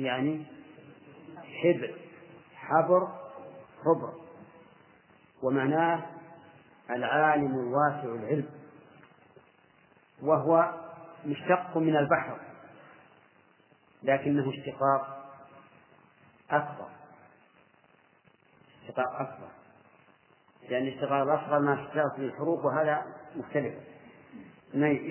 [0.04, 0.46] يعني
[1.62, 1.94] حبر
[2.54, 3.08] حبر
[3.84, 4.12] حبر.
[5.42, 6.06] ومعناه
[6.90, 8.48] العالم الواسع العلم.
[10.22, 10.74] وهو
[11.26, 12.38] مشتق من البحر
[14.02, 15.32] لكنه اشتقاق
[16.50, 16.88] أكبر.
[18.82, 19.48] اشتقاق أكبر.
[20.68, 23.74] لأن الاشتقاق الأصغر ما اشتقاق في الحروف وهذا مختلف.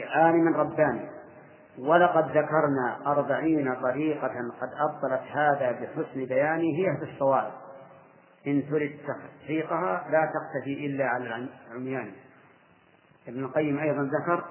[0.04, 1.19] عالم رباني.
[1.80, 7.52] ولقد ذكرنا أربعين طريقة قد أبطلت هذا بحسن بيانه هي في الصواب.
[8.48, 12.12] إن ترد تحقيقها لا تقتفي إلا على العميان.
[13.28, 14.46] ابن القيم أيضا ذكر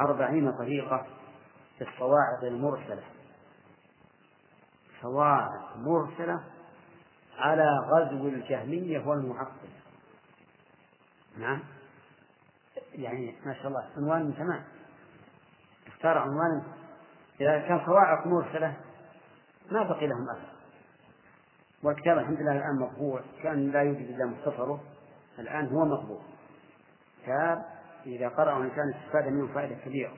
[0.00, 1.06] أربعين طريقة
[1.78, 3.02] في الصواعق المرسلة.
[5.02, 6.40] صواعق مرسلة
[7.38, 9.76] على غزو الجهمية والمعطلة
[11.38, 11.60] نعم؟
[12.94, 14.64] يعني ما شاء الله عنوان تمام.
[15.86, 16.62] اختار عنوان
[17.40, 18.76] إذا كان صواعق مرسلة
[19.70, 20.56] ما بقي لهم أثر.
[21.82, 24.80] والكتاب الحمد لله الآن مطبوع كان لا يوجد إلا مختصره
[25.38, 26.20] الآن هو مطبوع
[27.22, 27.64] كتاب
[28.06, 30.12] إذا قرأه الإنسان استفاد منه فائدة كبيرة.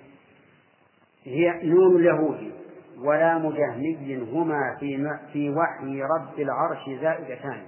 [1.25, 2.53] هي نون اليهودي
[2.99, 7.67] ولام جهمي هما في في وحي رب العرش زائدتان.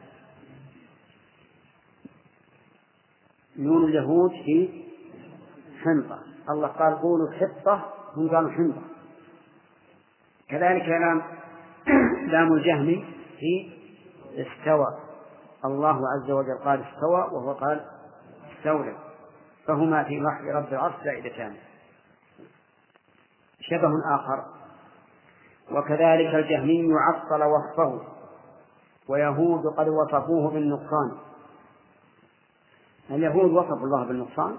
[3.58, 4.84] نون اليهود في
[5.84, 6.29] حنطة.
[6.50, 8.82] الله قال قولوا حطة هم قالوا حنطة
[10.50, 11.22] كذلك لام
[12.32, 13.04] لام الجهم
[13.38, 13.80] في
[14.34, 14.86] استوى.
[15.64, 17.84] الله عز وجل قال استوى وهو قال
[18.56, 18.96] استولى.
[19.66, 21.56] فهما في وحي رب العرش زائدتان.
[23.60, 24.44] شبه آخر.
[25.72, 28.00] وكذلك الجهمي عطل وصفه.
[29.08, 31.18] ويهود قد وصفوه بالنقصان.
[33.10, 34.56] اليهود وصفوا الله بالنقصان.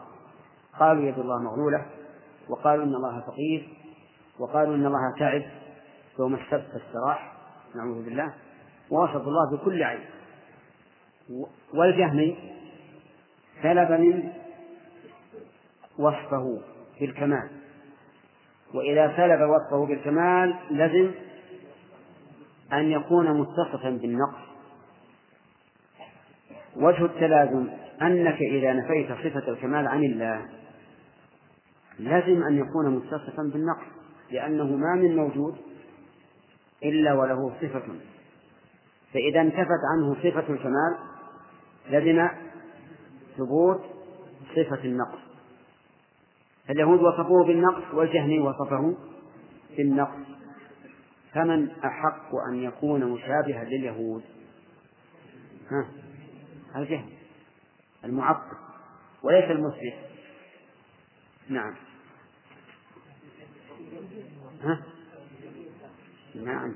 [0.79, 1.85] قالوا يد الله مغلولة
[2.49, 3.69] وقالوا إن الله فقير
[4.39, 5.43] وقالوا إن الله تعب
[6.19, 7.33] يوم السبت استراح
[7.75, 8.33] نعوذ بالله
[8.89, 9.99] ووصف الله بكل عيب
[11.73, 12.37] والجهمي
[13.63, 14.29] سلب من
[15.99, 16.61] وصفه
[16.99, 17.49] بالكمال
[18.73, 21.11] وإذا سلب وصفه بالكمال لزم
[22.73, 24.41] أن يكون متصفا بالنقص.
[26.75, 27.67] وجه التلازم
[28.01, 30.45] أنك إذا نفيت صفة الكمال عن الله
[32.03, 33.85] لازم أن يكون متصفا بالنقص
[34.31, 35.55] لأنه ما من موجود
[36.83, 37.83] إلا وله صفة.
[39.13, 40.97] فإذا انتفت عنه صفة الكمال
[41.89, 42.27] لزم
[43.37, 43.81] ثبوت
[44.55, 45.19] صفة النقص.
[46.69, 48.97] اليهود وصفوه بالنقص والجهمي وصفه
[49.77, 50.27] بالنقص.
[51.33, 54.23] فمن أحق أن يكون مشابها لليهود؟
[55.71, 55.87] ها
[56.75, 57.09] الجهل
[58.05, 58.57] المعطل
[59.23, 59.93] وليس المثبت
[61.49, 61.75] نعم.
[64.63, 64.79] ها؟
[66.35, 66.75] نعم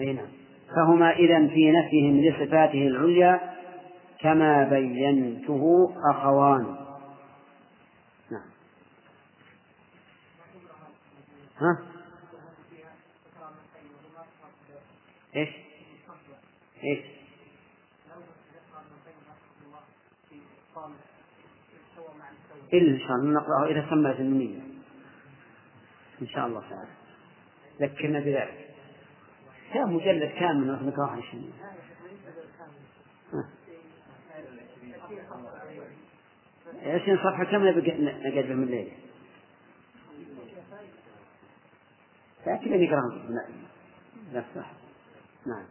[0.00, 0.28] أي نعم.
[0.76, 3.54] فهما إذا في نفيهم لصفاته العليا
[4.20, 6.76] كما بينته أخوان.
[8.30, 8.50] نعم.
[11.58, 11.78] ها؟
[15.36, 15.48] إيش؟
[16.84, 17.13] إيش؟
[22.72, 24.60] إلا إن شاء الله نقرأه إذا كملت النية
[26.22, 26.90] إن شاء الله تعالى.
[27.80, 28.64] ذكرنا بذلك.
[29.74, 31.52] كان مجلد كامل نقرأ 21
[36.82, 38.92] عشرين صفحة كم نقدر من الليل
[42.46, 43.02] لكن نقرأ
[44.32, 44.66] نفسه
[45.46, 45.64] نعم.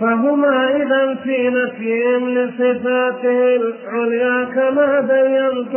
[0.00, 5.74] فهما إذا في نفيهم لصفاته العليا كما بينت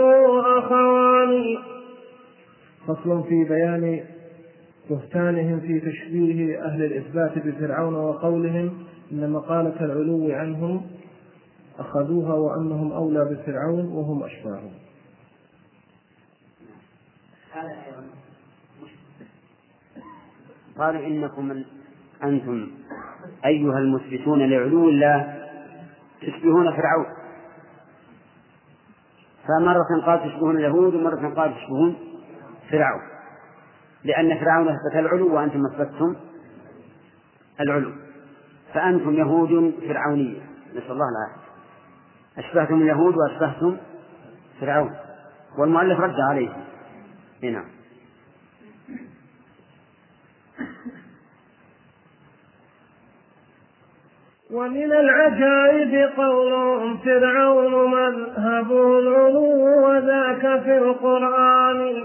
[0.57, 1.59] أخواني
[2.87, 4.03] فصل في بيان
[4.89, 8.73] بهتانهم في تشبيه أهل الإثبات بفرعون وقولهم
[9.11, 10.81] إن مقالة العلو عنهم
[11.79, 14.71] أخذوها وأنهم أولى بفرعون وهم أشباههم.
[20.77, 21.63] قالوا إنكم
[22.23, 22.67] أنتم
[23.45, 25.47] أيها المثبتون لعلو الله
[26.21, 27.05] تشبهون فرعون.
[29.47, 31.95] فمرة قال تشبهون اليهود ومرة قال تشبهون
[32.71, 33.01] فرعون.
[34.03, 36.15] لأن فرعون أثبت العلو وأنتم أثبتتم
[37.59, 37.91] العلو.
[38.73, 40.41] فأنتم يهود فرعونية.
[40.71, 41.49] نسأل الله العافية.
[42.37, 43.77] أشبهتم اليهود وأشبهتم
[44.61, 44.95] فرعون.
[45.59, 46.49] والمؤلف رد عليه.
[47.43, 47.78] هنا
[54.53, 62.03] ومن العجائب قولهم فرعون مذهبه العلو وذاك في القرآن.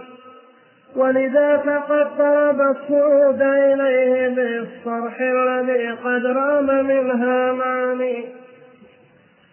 [0.97, 8.25] ولذا تقدر الصعود إليه بالصرح الذي قد رام منها معني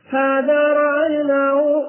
[0.09, 1.85] هذا رأيناه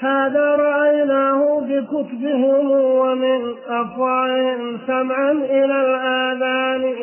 [0.00, 6.94] هذا رأيناه بكتبهم ومن أفواههم سمعا إلى الآذان.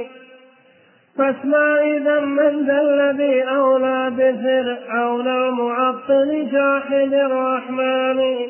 [1.17, 8.47] فاسمع إذا من ذا الذي أولى بفرعون المعطل جاحد الرحمن.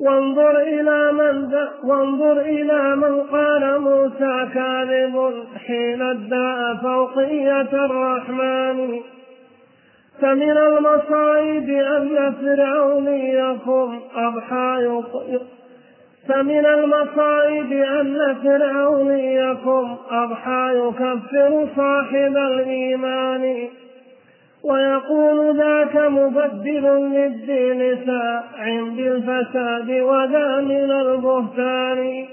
[0.00, 1.54] وانظر إلى من
[1.84, 9.00] وانظر إلى من قال موسى كاذب حين ادعى فوقية الرحمن.
[10.20, 15.00] فمن المصائب أن فرعونيكم أضحى
[16.28, 23.68] فمن المصائب أن فرعونيكم أضحى يكفر صاحب الإيمان.
[24.64, 26.82] ويقول ذاك مبدل
[27.14, 28.44] للدين ساع
[28.96, 32.26] بالفساد وذا من البهتان.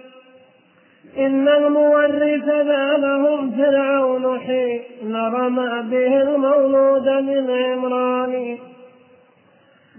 [1.17, 8.57] إن المورث ذا لهم فرعون حين رمى به المولود من عمران.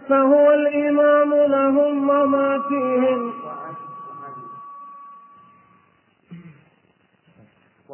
[0.09, 3.48] فهو الإمام لهم وما فيهم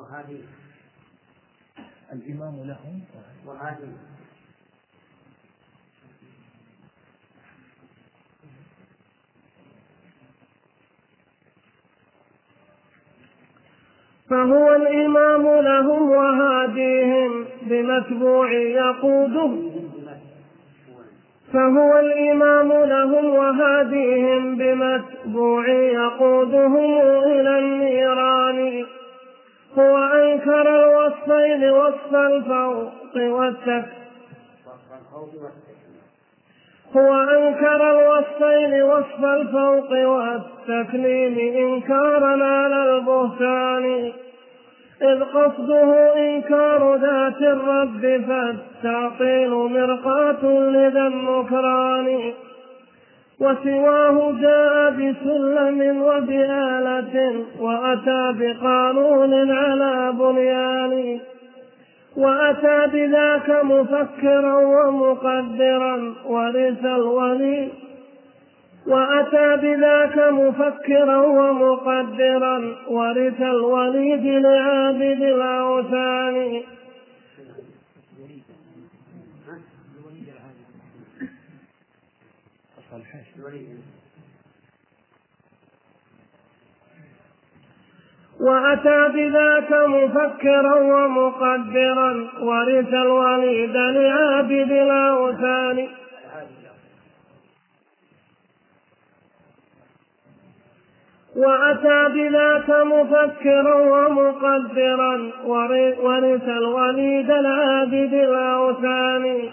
[0.04, 0.38] وهذه
[2.12, 3.00] الإمام لهم.
[3.46, 3.88] وهذه
[14.30, 19.70] فهو الإمام لهم وهاديهم بمتبوع يقودهم.
[21.52, 28.86] فهو الإمام لهم وهاديهم بمتبوع يقودهم إلى النيران.
[29.78, 33.84] هو أنكر الوصفين وصف الفوق والتك
[36.96, 44.12] هو أنكر الوصفين وصف الفوق والتكليم إنكارا على البهتان
[45.02, 52.32] إذ قصده إنكار ذات الرب فالتعطيل مرقاة لذا النكران.
[53.40, 61.20] وسواه جاء بسلم وبآلة وأتى بقانون على بنيان.
[62.16, 67.68] وأتى بذاك مفكرا ومقدرا ورث الولي.
[68.86, 76.60] وأتى بذاك مفكرا ومقدرا ورث الوليد لعابد الأوثان.
[88.40, 95.88] وأتى بذاك مفكرا ومقدرا ورث الوليد لعابد الأوثان
[101.36, 105.30] وأتى بذاك مفكرا ومقدرا
[106.02, 109.50] ورث الوليد العابد الأوثان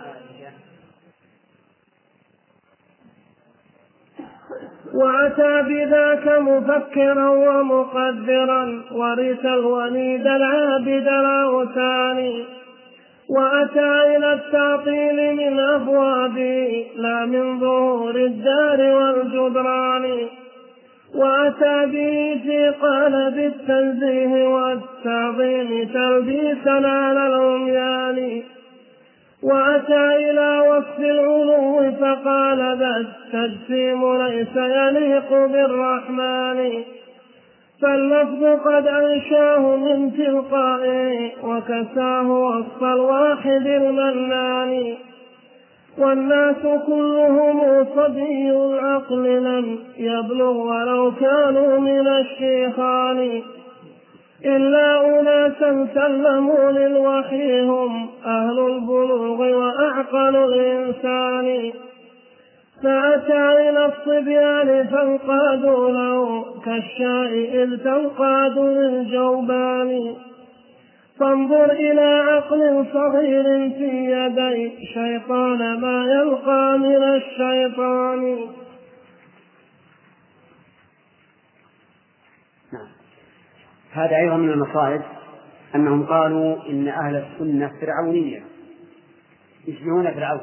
[5.02, 12.20] وأتى بذاك مفكرا ومقدرا ورث الوليد العابد الأوثان.
[13.30, 20.06] وأتى إلى التعطيل من أبوابه لا من ظهور الدار والجدران
[21.16, 28.42] وأتى به في قالب التنزيه والتعظيم تلبيسا على العميان.
[29.44, 36.84] وأتى إلى وصف العلو فقال ذا التجسيم ليس يليق بالرحمن.
[37.82, 44.96] فاللفظ قد أنشاه من تلقائه وكساه وصف الواحد المنان.
[45.98, 53.42] والناس كلهم صبي العقل لم يبلغ ولو كانوا من الشيخان.
[54.46, 61.72] إلا أناسا سلموا للوحي هم أهل البلوغ وأعقل الإنسان.
[62.84, 70.16] فأتى إلى الصبيان فانقادوا له كالشاء إذ تنقاد للجوبان
[71.20, 78.38] فانظر إلى عقل صغير في يدي شيطان ما يلقى من الشيطان.
[83.92, 85.02] هذا أيضا من المصائب
[85.76, 88.44] أنهم قالوا إن أهل السنة فرعونية.
[89.68, 90.42] يشبهون فرعون.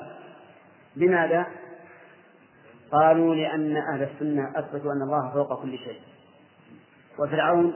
[0.97, 1.47] لماذا؟
[2.93, 6.01] قالوا لأن أهل السنة أثبتوا أن الله فوق كل شيء.
[7.19, 7.75] وفرعون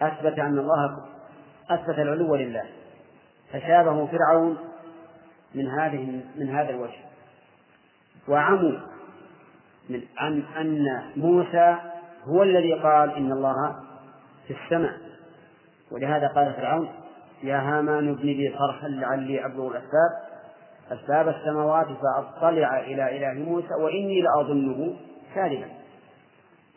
[0.00, 1.04] أثبت أن الله
[1.70, 2.64] أثبت العلو لله.
[3.52, 4.56] فشابهوا فرعون
[5.54, 6.98] من هذه من هذا الوجه.
[8.28, 8.78] وعموا
[9.90, 11.76] من عن أن موسى
[12.24, 13.85] هو الذي قال إن الله
[14.46, 14.98] في السماء.
[15.92, 16.88] ولهذا قال فرعون
[17.42, 20.10] يا هامان ابن لي صرحا لعلي أبلغ الأسباب.
[20.92, 24.96] أسباب السماوات فأطلع إلى إله موسى وإني لأظنه
[25.34, 25.68] كاذبا.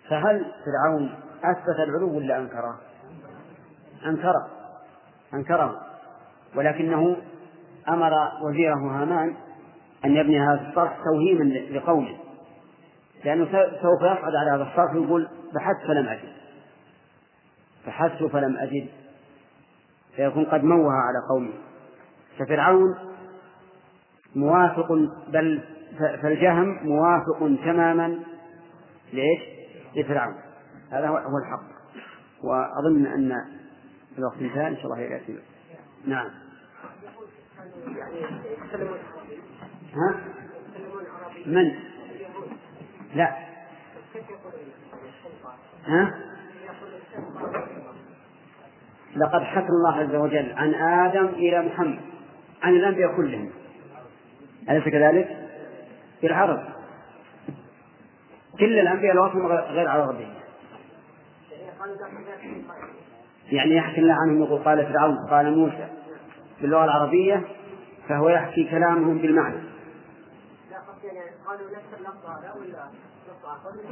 [0.09, 1.09] فهل فرعون
[1.43, 2.79] أثبت العلو ولا أنكره؟
[4.05, 4.47] أنكره.
[5.33, 5.81] أنكره.
[6.55, 7.17] ولكنه
[7.89, 9.35] أمر وزيره هامان
[10.05, 12.17] أن يبني هذا الصرح توهيما لقومه.
[13.25, 13.45] لأنه
[13.81, 16.38] سوف يصعد على هذا الصرح ويقول بحثت فلم أجد.
[17.88, 18.88] بحثت فلم أجد
[20.15, 21.53] فيكون قد موه على قومه
[22.39, 22.95] ففرعون
[24.35, 24.91] موافق
[25.27, 25.61] بل
[25.99, 28.19] فالجهم موافق تماما
[29.14, 29.39] ليش؟
[29.95, 30.35] لفرعون
[30.91, 31.64] هذا هو الحق
[32.43, 33.45] وأظن أن
[34.18, 35.39] الوقت انتهى إن شاء الله يأتي
[36.06, 36.30] نعم
[39.93, 40.15] ها؟
[41.45, 41.80] من؟
[43.15, 43.38] لا
[45.85, 46.28] ها؟
[49.15, 51.99] لقد حكم الله عز وجل عن آدم إلى محمد
[52.64, 53.49] عن الأنبياء كلهم.
[54.69, 55.48] أليس كذلك؟
[56.22, 56.64] في العرب.
[58.60, 59.36] كل الأنبياء الوصف
[59.72, 60.40] غير عربية.
[63.52, 65.88] يعني يحكي الله عنهم يقول قال فرعون قال موسى.
[66.61, 67.44] باللغة العربية
[68.10, 69.69] فهو يحكي كلامهم بالمعنى.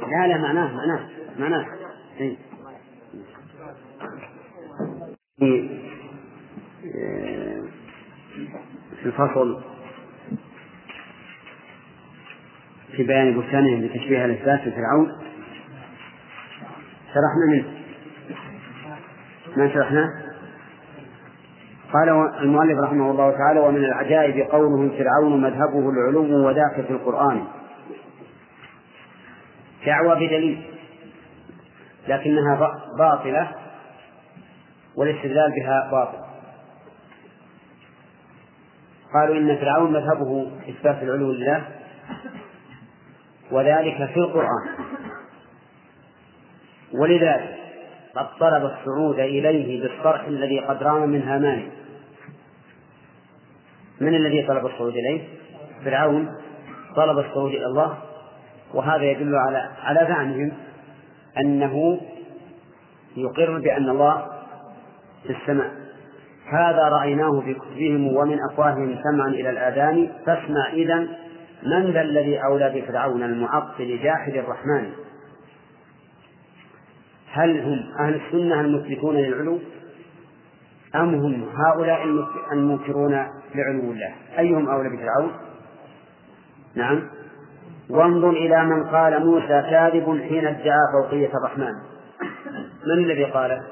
[0.00, 1.08] لا لا معناه معناه
[1.38, 1.66] معناه.
[2.20, 2.36] إيه.
[5.38, 5.78] في
[9.06, 9.62] الفصل
[12.96, 15.12] في بيان بهتانهم بتشبيه الإثبات في فرعون.
[17.06, 17.64] شرحنا منه
[19.56, 20.08] ما شرحناه
[21.92, 22.08] قال
[22.40, 27.44] المؤلف رحمه الله تعالى ومن العجائب قوله فرعون مذهبه العلوم وذاك في القرآن.
[29.86, 30.62] دعوة بدليل
[32.08, 33.67] لكنها باطلة.
[34.98, 36.18] والاستدلال بها باطل.
[39.14, 41.64] قالوا إن فرعون مذهبه إثبات العلو لله
[43.50, 44.68] وذلك في القرآن.
[46.92, 47.58] ولذلك
[48.14, 51.70] قد طلب الصعود إليه بالصرح الذي قد رام من هامان.
[54.00, 55.28] من الذي طلب الصعود إليه؟
[55.84, 56.34] فرعون
[56.96, 57.98] طلب الصعود إلى الله
[58.74, 60.52] وهذا يدل على على زعمهم
[61.38, 62.00] أنه
[63.16, 64.37] يقر بأن الله
[65.22, 65.70] في السماء.
[66.52, 70.08] هذا رأيناه في كتبهم ومن أفواههم سمعا إلى الآذان.
[70.26, 71.08] فاسمع إذا
[71.62, 74.90] من ذا الذي أولى بفرعون المعطل جاحد الرحمن؟
[77.32, 79.58] هل هم أهل السنة المثبتون للعلو؟
[80.94, 82.04] أم هم هؤلاء
[82.52, 83.12] المنكرون
[83.54, 85.32] لعلو الله؟ أيهم أولى بفرعون؟
[86.74, 87.02] نعم.
[87.90, 91.72] وانظر إلى من قال موسى كاذب حين ادعى فوقية الرحمن.
[92.86, 93.62] من الذي قال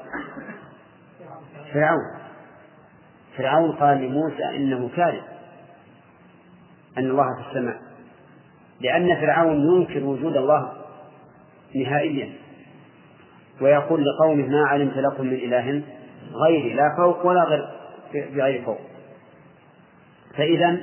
[1.77, 2.01] فرعون.
[3.37, 5.23] فرعون قال لموسى إنه كاذب.
[6.97, 7.77] أن الله في السماء
[8.81, 10.73] لأن فرعون ينكر وجود الله
[11.75, 12.29] نهائيا.
[13.61, 15.81] ويقول لقومه ما علمت لكم من إله
[16.33, 17.67] غيري لا فوق ولا غير
[18.13, 18.79] بغير فوق.
[20.37, 20.77] فإذا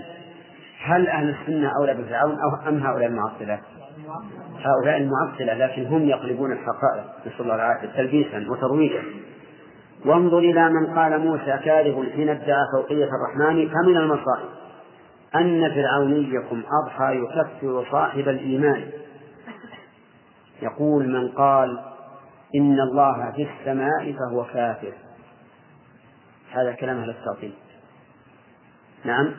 [0.80, 3.60] هل أهل السنة أولى بفرعون أو أم هؤلاء المعطلة؟
[4.58, 9.02] هؤلاء المعطلة لكن هم يقلبون الحقائق نسأل الله العافية تلبيسا وترويجا.
[10.05, 14.48] وانظر إلى من قال موسى كاذب حين ادعى فوقية الرحمن فمن المصائب
[15.35, 18.90] أن فرعونيكم أضحى يكفر صاحب الإيمان.
[20.62, 21.78] يقول من قال
[22.56, 24.93] إن الله في السماء فهو كافر.
[26.52, 27.52] هذا كلام أهل التعطيل.
[29.05, 29.32] نعم.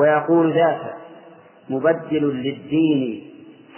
[0.00, 0.94] ويقول ذاك
[1.70, 3.30] مبدل للدين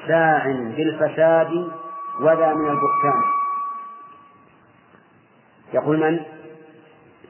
[0.09, 0.47] ساع
[0.77, 1.51] بالفساد
[2.20, 3.38] وذا من البهتان.
[5.74, 6.20] يقول من؟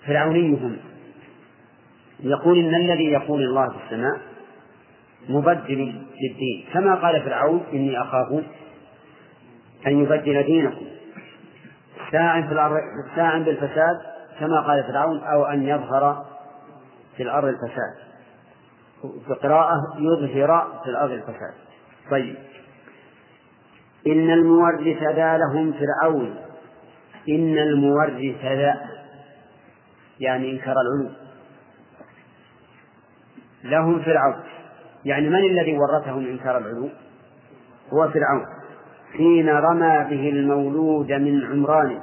[0.07, 0.77] فرعونيهم.
[2.21, 4.21] يقول إن الذي يقول الله في السماء
[5.29, 6.65] مبدل للدين.
[6.73, 8.45] كما قال فرعون إني أخاف
[9.87, 10.87] أن يبدل دينكم.
[12.13, 12.77] ساع في الأرض
[13.17, 13.97] ساع بالفساد
[14.41, 16.27] كما قال فرعون أو أن يظهر
[17.17, 18.09] في الأرض الفساد.
[19.27, 21.55] في قراءة يظهر في الأرض الفساد.
[22.11, 22.37] طيب.
[24.07, 26.48] إن المورث ذا لهم فرعون
[27.29, 28.81] إن المورث ذا
[30.21, 31.11] يعني إنكر العلو.
[33.65, 34.43] لهم فرعون
[35.05, 36.89] يعني من الذي ورثهم إنكار العلو؟
[37.93, 38.47] هو فرعون.
[39.13, 42.01] حين رمى به المولود من عمران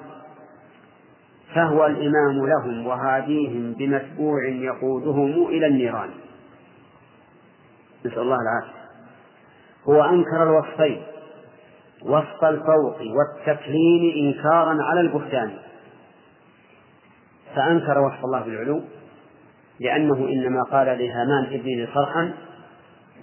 [1.56, 6.10] فهو الإمام لهم وهاديهم بمتبوع يقودهم إلى النيران.
[8.06, 8.86] نسأل الله العافية.
[9.90, 11.15] هو أنكر الوصفين.
[12.02, 15.54] وصف الفوق والتكليم إنكارا على البهتان.
[17.56, 18.82] فأنكر وصف الله بالعلو
[19.80, 22.34] لأنه إنما قال لهامان ابني صرحا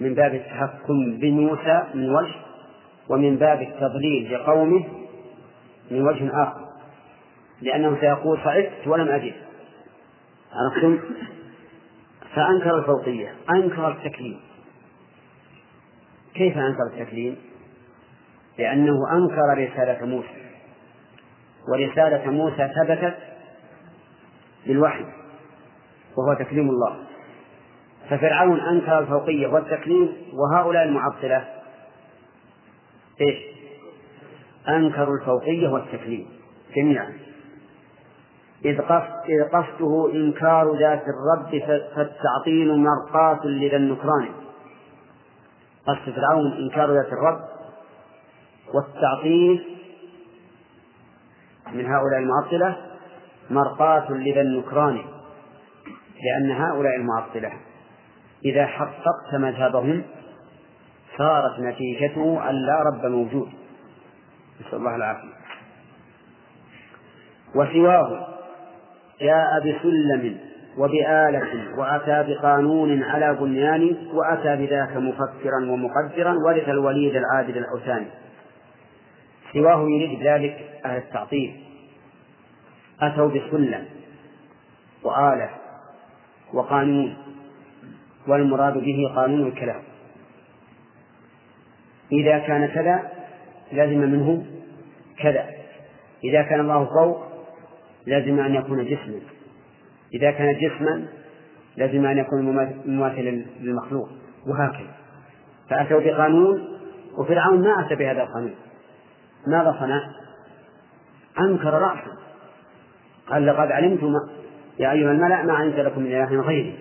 [0.01, 2.35] من باب التحكم بموسى من وجه
[3.09, 4.85] ومن باب التضليل لقومه
[5.91, 6.61] من وجه آخر.
[7.63, 9.35] لأنه سيقول صعدت ولم أجد.
[10.53, 10.99] عرفتم؟
[12.35, 14.41] فأنكر الفوقية أنكر التكليم
[16.35, 17.37] كيف أنكر التكليم
[18.59, 20.43] لأنه أنكر رسالة موسى.
[21.69, 23.15] ورسالة موسى ثبتت
[24.67, 25.05] بالوحي
[26.17, 26.97] وهو تكليم الله.
[28.11, 31.45] ففرعون أنكر الفوقية والتكليم وهؤلاء المعطلة
[33.21, 33.37] إيش؟
[34.69, 36.29] أنكروا الفوقية والتكليم
[36.77, 37.13] جميعا.
[38.65, 44.29] إذ قصد إذ قصده إنكار ذات الرب فالتعطيل مرقاة لذا النكران.
[45.87, 47.52] قصد فرعون إنكار ذات الرب
[48.75, 49.65] والتعطيل
[51.73, 52.77] من هؤلاء المعطلة
[53.51, 54.99] مرقاة لذا النكران
[56.23, 57.53] لأن هؤلاء المعطلة
[58.45, 60.03] إذا حققت مذهبهم
[61.19, 63.49] صارت نتيجته أن لا رب موجود.
[64.61, 65.29] نسأل الله العافية.
[67.55, 68.29] وسواه
[69.21, 70.39] جاء بسلم
[70.79, 78.07] وبآلة وأتى بقانون على بنيان وأتى بذاك مفكرا ومقدرا ورث الوليد العابد الأوثاني.
[79.53, 81.65] سواه يريد ذلك أهل التعطيل.
[83.01, 83.85] أتوا بسلم
[85.03, 85.51] وآلة
[86.53, 87.17] وقانون
[88.29, 89.83] والمراد به قانون الكلام.
[92.13, 93.13] إذا كان كذا
[93.73, 94.47] لازم منه
[95.19, 95.47] كذا.
[96.25, 97.23] إذا كان الله فوق
[98.07, 99.21] لازم أن يكون جسما.
[100.15, 101.07] إذا كان جسما
[101.77, 102.43] لازم أن يكون
[102.87, 104.09] مماثلا للمخلوق.
[104.47, 104.95] وهكذا.
[105.71, 106.79] فأتوا بقانون
[107.19, 108.55] وفرعون ما أتى بهذا القانون.
[109.47, 110.03] ماذا صنع؟
[111.41, 112.17] أنكر رأسا
[113.29, 114.13] قال لقد علمتم
[114.79, 116.79] يا أيها الملأ ما علمت لكم من إله غيري.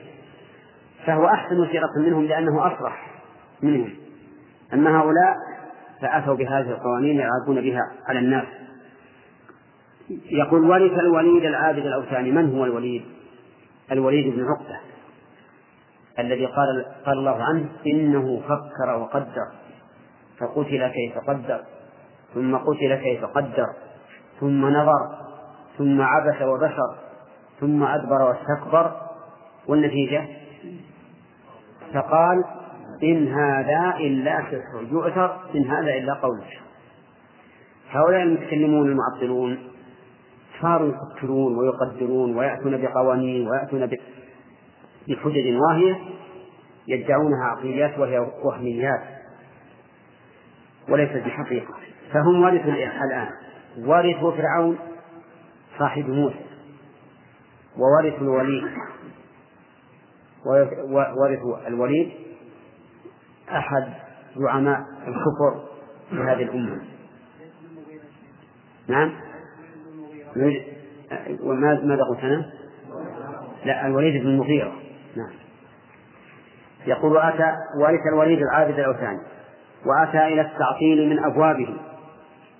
[1.05, 3.07] فهو أحسن سيرة منهم لأنه أصرح
[3.61, 3.93] منهم.
[4.73, 5.35] أما هؤلاء
[6.01, 8.45] فأتوا بهذه القوانين يعابون بها على الناس.
[10.25, 13.03] يقول ورث الوليد العابد الأوثاني من هو الوليد؟
[13.91, 14.79] الوليد بن عقبة
[16.19, 19.51] الذي قال قال الله عنه إنه فكر وقدر
[20.39, 21.63] فقتل كيف قدر.
[22.33, 23.67] ثم قتل كيف قدر
[24.39, 25.09] ثم نظر
[25.77, 26.95] ثم عبس وبشر
[27.59, 28.91] ثم أدبر واستكبر.
[29.67, 30.27] والنتيجة؟
[31.93, 32.43] فقال
[33.03, 36.61] إن هذا إلا سحر يؤثر إن هذا إلا قول الشر
[37.91, 39.71] هؤلاء المتكلمون المعطلون
[40.61, 43.85] صاروا يفكرون ويقدرون ويأتون بقوانين ويأتون
[45.07, 45.99] بحجج واهية
[46.87, 49.01] يدعونها عقليات وهي وهميات
[50.89, 51.73] وليست بحقيقة.
[52.13, 53.27] فهم ورثوا الآن.
[53.77, 54.77] ورثوا فرعون
[55.79, 56.45] صاحب موسى.
[57.77, 58.63] وورثوا الوليد.
[61.17, 62.11] ورثوا الوليد
[63.49, 63.93] أحد
[64.35, 65.67] زعماء الكفر
[66.09, 66.81] في هذه الأمة.
[68.87, 69.11] نعم؟
[71.43, 72.51] وما ماذا قلت أنا؟
[73.65, 74.73] لا الوليد بن المغيرة.
[75.15, 75.31] نعم.
[76.85, 79.19] يقول أتى ورث الوليد العابد الأوثاني
[79.85, 81.77] وأتى إلى التعطيل من أبوابه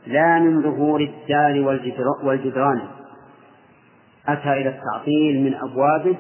[0.07, 1.79] لا من ظهور الدار
[2.23, 2.81] والجدران.
[4.27, 6.17] أتى إلى التعطيل من أبوابه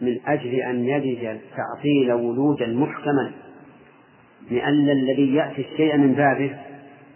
[0.00, 3.30] من أجل أن يجد التعطيل ولودا محكما.
[4.50, 6.58] لأن الذي يأتي الشيء من بابه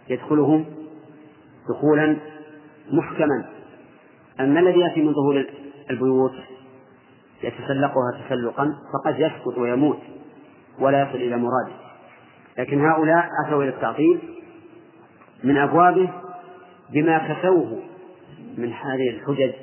[0.09, 0.65] يدخله
[1.69, 2.17] دخولا
[2.91, 3.45] محكما.
[4.39, 5.45] أما الذي يأتي من ظهور
[5.89, 6.33] البيوت
[7.43, 9.99] يتسلقها تسلقا فقد يسقط ويموت
[10.79, 11.73] ولا يصل إلى مراده.
[12.57, 14.19] لكن هؤلاء أتوا إلى التعطيل
[15.43, 16.09] من أبوابه
[16.89, 17.79] بما كسوه
[18.57, 19.53] من هذه الحجج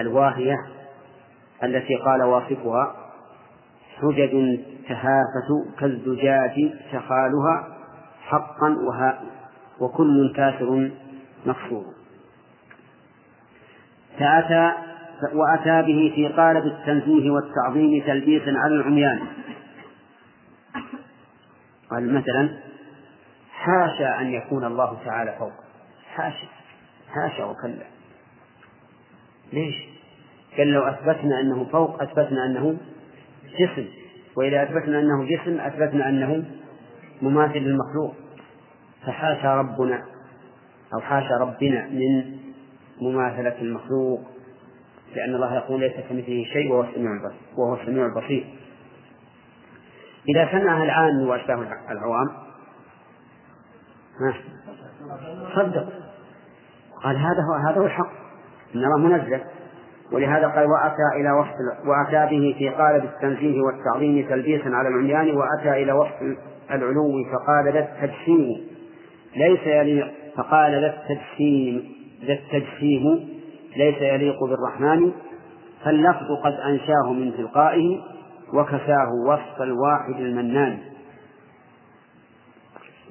[0.00, 0.56] الواهية
[1.62, 2.96] التي قال واصفها
[3.96, 4.58] حجج
[4.88, 7.76] تهافت كالزجاج تخالها
[8.20, 9.22] حقا وها
[9.80, 10.90] وكل كافر
[11.46, 11.84] مكفور.
[14.18, 14.72] فأتى
[15.32, 19.20] وأتى به في قالب التنزيه والتعظيم تلبيسا على العميان.
[21.90, 22.65] قال مثلا
[23.56, 25.52] حاشا أن يكون الله تعالى فوق
[26.14, 26.46] حاشا.
[27.08, 27.86] حاشا وكلا.
[29.52, 29.74] ليش؟
[30.58, 32.76] قال لو أثبتنا أنه فوق أثبتنا أنه
[33.58, 33.86] جسم.
[34.36, 36.44] وإذا أثبتنا أنه جسم أثبتنا أنه
[37.22, 38.14] مماثل للمخلوق.
[39.06, 40.04] فحاشا ربنا
[40.94, 42.36] أو حاشا ربنا من
[43.00, 44.20] مماثلة المخلوق.
[45.14, 47.40] لأن الله يقول ليس كمثله شيء وهو السميع البصير.
[47.58, 48.46] وهو السميع البصير.
[50.28, 51.54] إذا سمعها العام وأشباه
[51.90, 52.45] العوام
[55.54, 55.88] صدق.
[57.04, 58.10] قال هذا هو هذا هو الحق.
[58.74, 59.40] إن الله منزه.
[60.12, 65.82] ولهذا قال وأتى إلى وصف وأتى به في قالب التنزيه والتعظيم تلبيسا على العميان وأتى
[65.82, 66.22] إلى وصف
[66.70, 68.66] العلو فقال ذا التجسيم.
[69.36, 71.84] ليس يليق فقال ذا التجسيم
[72.26, 73.28] ذا التجسيم
[73.76, 75.12] ليس يليق بالرحمن
[75.84, 78.00] فاللفظ قد أنشاه من تلقائه
[78.52, 80.78] وكفاه وصف الواحد المنان.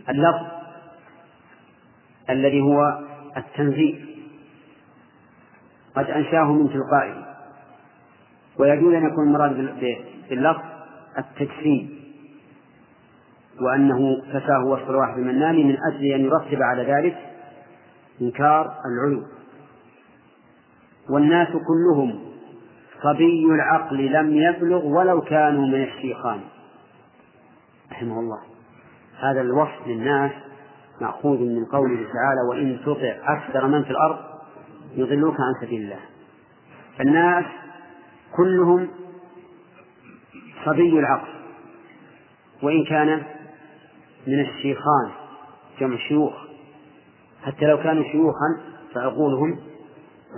[0.09, 0.64] اللفظ
[2.29, 2.99] الذي هو
[3.37, 4.05] التنزيه
[5.95, 7.25] قد أنشاه من تلقائه.
[8.59, 9.55] ويجوز أن يكون المراد
[10.29, 10.61] باللفظ
[11.17, 11.99] التجسيم
[13.61, 17.17] وأنه كفاه وصف الواحد المنان من أجل أن يرتب على ذلك
[18.21, 19.23] إنكار العلو.
[21.09, 22.19] والناس كلهم
[23.03, 26.39] صبي العقل لم يبلغ ولو كانوا من الشيخان.
[27.91, 28.39] رحمه الله.
[29.19, 30.31] هذا الوصف للناس
[31.01, 34.17] مأخوذ من قوله تعالى وإن تطع أكثر من في الأرض
[34.95, 35.99] يضلوك عن سبيل الله.
[36.97, 37.45] فالناس
[38.37, 38.87] كلهم
[40.65, 41.27] صبي العقل.
[42.63, 43.23] وإن كان
[44.27, 45.11] من الشيخان
[45.79, 46.33] جمع شيوخ
[47.43, 48.57] حتى لو كانوا شيوخا
[48.93, 49.59] فعقولهم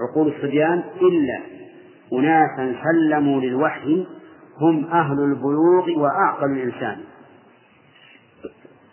[0.10, 1.40] عقول الصبيان إلا
[2.14, 4.08] أناسا سلموا للوحي
[4.62, 6.98] هم أهل البلوغ وأعقل الإنسان.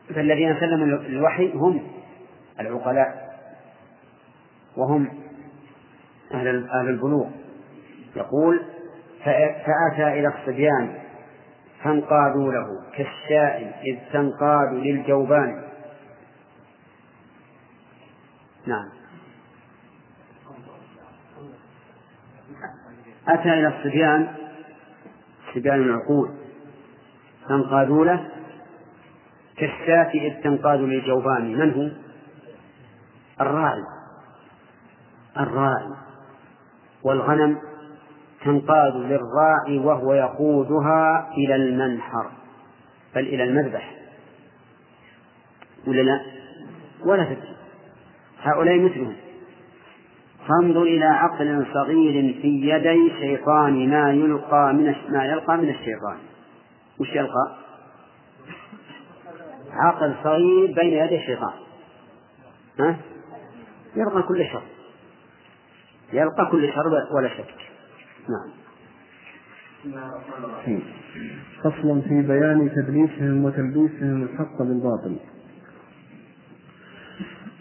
[0.09, 1.83] فالذين سلموا للوحي هم
[2.61, 3.39] العقلاء
[4.77, 5.09] وهم
[6.35, 7.27] أهل أهل البلوغ.
[8.17, 8.63] يقول
[9.25, 10.95] فأتى إلى الصبيان
[11.83, 12.67] فانقادوا له
[12.97, 15.65] كالشاء إذ تنقاد للجوبان.
[18.67, 18.89] نعم.
[23.29, 24.35] أتى إلى الصبيان
[25.55, 26.31] صبيان العقول
[27.49, 28.29] فانقادوا له
[29.57, 31.91] كالشاة إذ تنقاد للجوبان من هو؟
[33.41, 33.83] الراعي
[35.41, 35.91] الراعي
[37.03, 37.59] والغنم
[38.45, 42.31] تنقاد للراعي وهو يقودها إلى المنحر.
[43.15, 43.95] بل إلى المذبح.
[45.87, 46.21] ولا لا؟
[47.07, 47.55] ولا تدري.
[48.43, 49.17] هؤلاء مثلهم.
[50.49, 56.17] فانظر إلى عقل صغير في يدي شيطان ما يلقى من ما يلقى من الشيطان.
[57.01, 57.64] وش يلقى؟
[59.75, 61.53] عقل صغير بين يدي الشيطان
[62.81, 62.97] ها؟
[63.97, 64.63] يلقى كل شر.
[66.13, 67.55] يلقى كل شر ولا شك.
[68.29, 68.51] نعم.
[71.65, 75.17] فصل في بيان تدليسهم وتلبيسهم الحق بالباطل.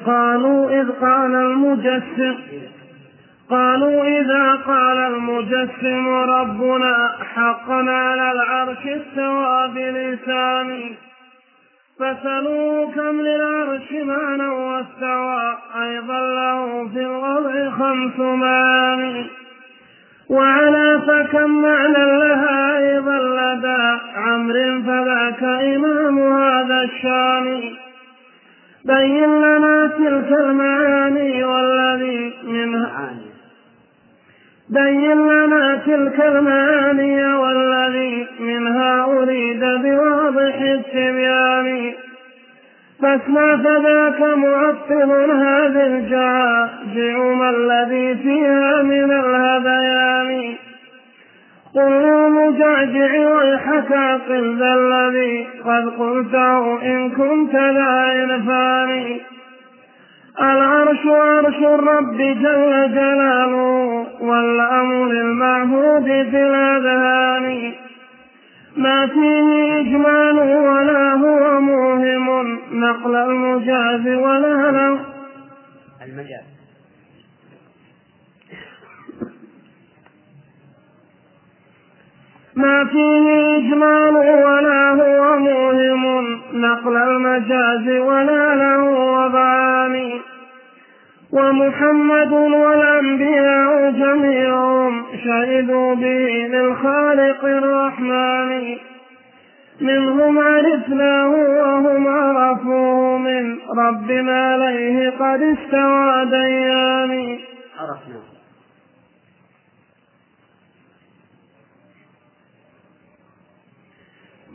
[0.06, 2.36] قالوا إذ قال المجسم
[3.50, 10.96] قالوا إذا قال المجسم ربنا حقا على العرش استوى بلسانه.
[12.04, 15.58] فسلوا كم للعرش معنى واستوى.
[15.84, 19.26] أيضا له في الوضع خمس معاني
[20.30, 27.62] وعلى فكم معنى لها أيضا لدى عمر فذاك إمام هذا الشان.
[28.86, 32.93] بين لنا تلك المعاني والذي منها
[34.74, 41.94] بين لنا تلك المعاني والذي منها أريد بواضح التبيان.
[43.02, 50.56] فاسمع فذاك معطل هذه الجعاجع ما الذي فيها من الهذيان
[51.76, 59.20] قل مجعجع ويحك عقل ذا الذي قد قلته إن كنت ذا عرفان.
[60.42, 64.03] العرش عرش الرب جل جلاله.
[64.24, 67.74] والأمر المعهود في الأذهان.
[68.78, 72.60] ما فيه إجمال ولا هو موهم.
[72.72, 75.00] نقل المجاز ولا له
[76.06, 76.48] المجاز.
[82.56, 86.42] ما فيه إجمال ولا هو موهم.
[86.54, 90.22] نقل المجاز ولا له وضعان
[91.34, 98.78] ومحمد والأنبياء جميعهم شهدوا به للخالق الرحمن.
[99.82, 107.38] منهم عرفناه وهم عرفوه من ربنا عليه قد استوى ديان.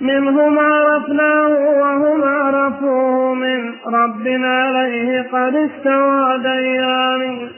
[0.00, 7.48] عرفناه منهم عرفناه وهم عرفوه من ربنا عليه قد استوى ديان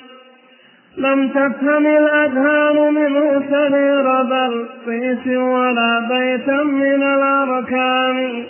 [0.96, 8.46] لم تفهم الأذهان منه سرير بل قيس ولا بيتا من الأركان.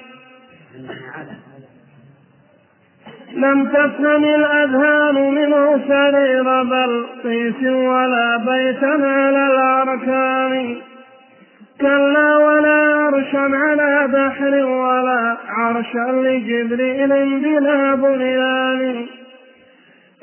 [3.36, 10.76] لم تفهم الأذهان منه سرير بلقيس ولا بيتا على الأركان.
[11.80, 17.08] كلا ولا عرشا على بحر ولا عرشا لجبريل
[17.40, 19.06] بلا بنيان.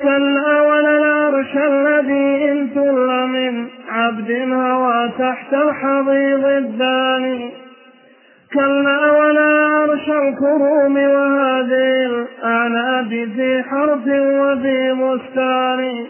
[0.02, 7.50] كلا ولا العرش الذي إن تل من عبد هوى تحت الحضيض الداني
[8.54, 14.06] كلا ولا عرش الكروم وهذه الأعناب في حرف
[14.40, 16.06] وفي بستان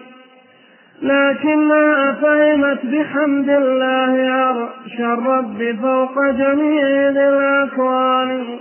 [1.02, 8.58] لكنها فهمت بحمد الله عرش الرب فوق جميع ذي الأكوان.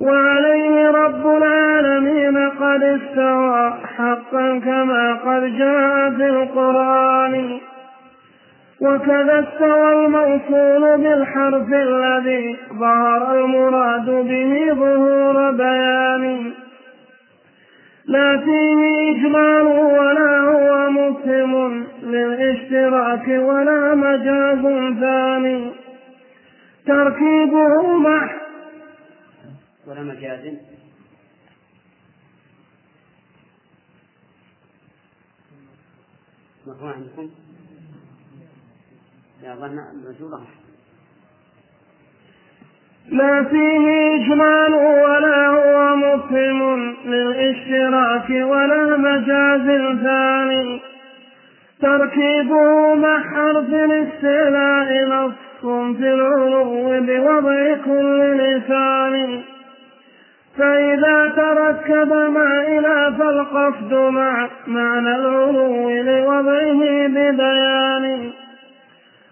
[0.00, 7.60] وعليه رب العالمين قد استوى حقا كما قد جاء في القرآن.
[8.80, 16.52] وكذا استوى الموصول بالحرف الذي ظهر المراد به ظهور بيان.
[18.06, 24.62] لا فيه إجمال ولا هو مسلم للاشتراك ولا مجاز
[25.00, 25.72] ثاني.
[26.86, 28.30] تركيبه مع
[29.86, 30.54] ولا مجاز.
[36.66, 37.30] مفهوم عندكم؟
[39.42, 39.78] يا ظن
[40.08, 40.40] مجهولة
[43.08, 46.93] لا فيه إجمال ولا هو مفهم
[47.84, 50.80] للاشتراك ولا مجاز ثاني
[51.82, 59.42] تركيبه مع حرف الاستعلاء نص في العلو بوضع كل لسان.
[60.58, 68.30] فإذا تركب مع إلى فالقصد مع معنى العلو لوضعه ببيان.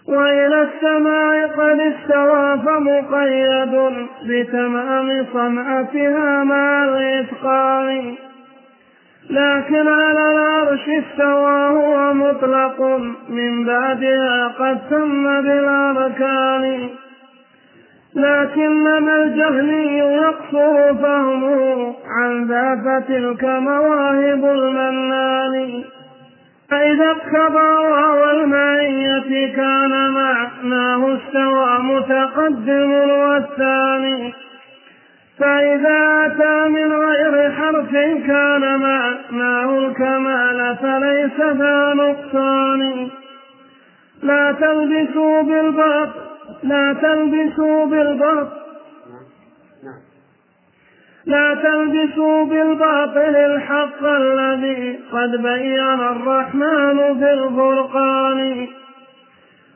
[0.08, 3.74] وإلى السماء قد استوى فمقيد
[4.28, 8.14] بتمام صنعتها مع الإتقان.
[9.32, 12.80] لكن على العرش استوى هو مطلق
[13.28, 16.88] من بعدها قد تم بالأركان.
[18.14, 25.84] لكنما الجهلي يقصر فهمه عن ذا فتلك مواهب المنان.
[26.70, 27.88] فإذا اقتضى
[28.20, 34.32] والمعية كان معناه استوى متقدم والثاني.
[35.42, 37.92] فإذا أتى من غير حرف
[38.26, 43.08] كان معناه الكمال فليس ذا نقصان.
[44.22, 46.20] لا تلبسوا بالباطل
[46.62, 48.62] لا تلبسوا بالباطل
[51.26, 58.68] لا تلبسوا بالباطل الحق الذي قد بين الرحمن في الفرقان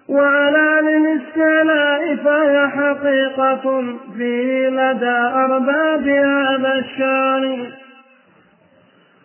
[0.08, 3.84] وعلى للاستعلاء فهي حقيقة
[4.16, 7.66] فيه لدى أرباب هذا الشان.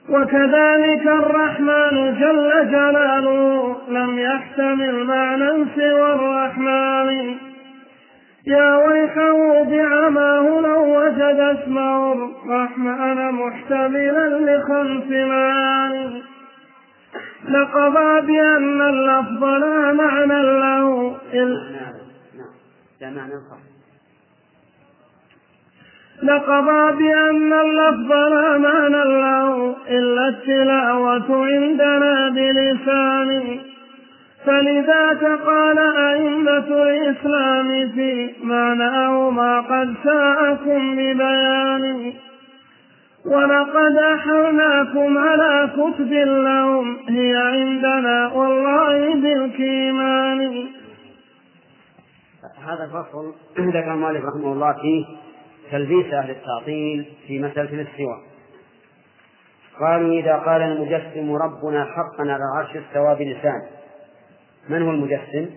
[0.10, 7.36] وكذلك الرحمن جل جلاله لم يحتمل معنى سوى الرحمن
[8.48, 16.22] يا ويحه بعماه لو وجد اسمه الرحمن محتملا لخمس معاني
[17.50, 21.18] لقضى بأن اللفظ لا معنى له.
[21.34, 22.02] إلا
[26.24, 33.60] لقضى بأن اللفظ لا معنى له إلا التلاوة عندنا بلسان.
[34.46, 42.14] فلذاك قال أئمة الإسلام في معناه ما قد ساءكم ببيان.
[43.26, 50.68] ولقد أحرناكم على كتب لهم هي عندنا والله بالكيمان.
[52.66, 55.06] هذا الفصل ذكر المؤلف رحمه الله فيه
[55.72, 58.18] تلبيس أهل التعطيل في مسألة الاستواء.
[59.80, 63.62] قالوا إذا قال المجسم ربنا حقا على العرش استوى بلسان
[64.70, 65.50] من هو المجسم؟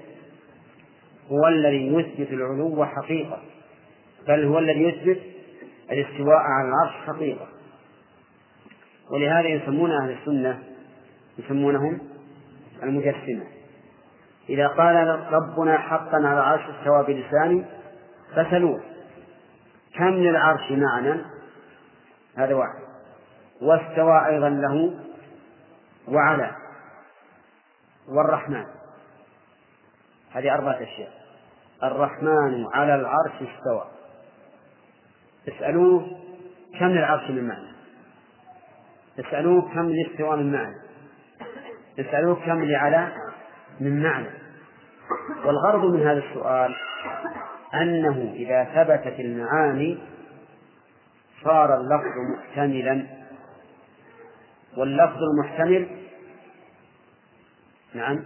[1.32, 3.38] هو الذي يثبت العلو حقيقة
[4.28, 5.20] بل هو الذي يثبت
[5.92, 7.53] الاستواء على العرش حقيقة.
[9.14, 10.62] ولهذا يسمون أهل السنة
[11.38, 12.00] يسمونهم
[12.82, 13.44] المجسمة.
[14.48, 14.96] إذا قال
[15.32, 17.64] ربنا حقا على العرش استوى بلساني
[18.34, 18.80] فسلوه.
[19.94, 21.20] كم للعرش معنى؟
[22.36, 22.82] هذا واحد.
[23.62, 24.94] واستوى أيضا له
[26.08, 26.56] وعلى.
[28.08, 28.64] والرحمن.
[30.32, 31.12] هذه أربعة أشياء.
[31.82, 33.86] الرحمن على العرش استوى.
[35.48, 36.20] اسألوه
[36.78, 37.73] كم للعرش من معنى؟
[39.18, 40.76] اسألوه كم للاستواء من معنى.
[41.98, 43.12] اسألوه كم لعلى
[43.80, 44.30] من معنى.
[45.44, 46.74] والغرض من هذا السؤال
[47.74, 49.98] أنه إذا ثبتت المعاني
[51.44, 53.06] صار اللفظ محتملا.
[54.76, 55.88] واللفظ المحتمل
[57.94, 58.24] نعم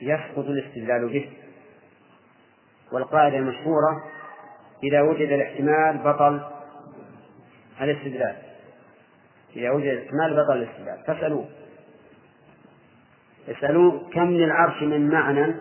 [0.00, 1.30] يسقط الاستدلال به.
[2.92, 4.04] والقاعدة المشهورة
[4.84, 6.40] إذا وجد الاحتمال بطل
[7.80, 8.45] الاستدلال.
[9.56, 11.04] إذا وجد الاحتمال بطل الاستدلال.
[11.06, 11.48] فاسألوه.
[13.48, 15.54] اسألوه كم للعرش من معنى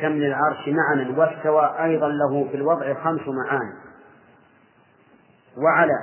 [0.00, 3.74] كم للعرش معنى واستوى أيضا له في الوضع خمس معاني.
[5.56, 5.98] وعلى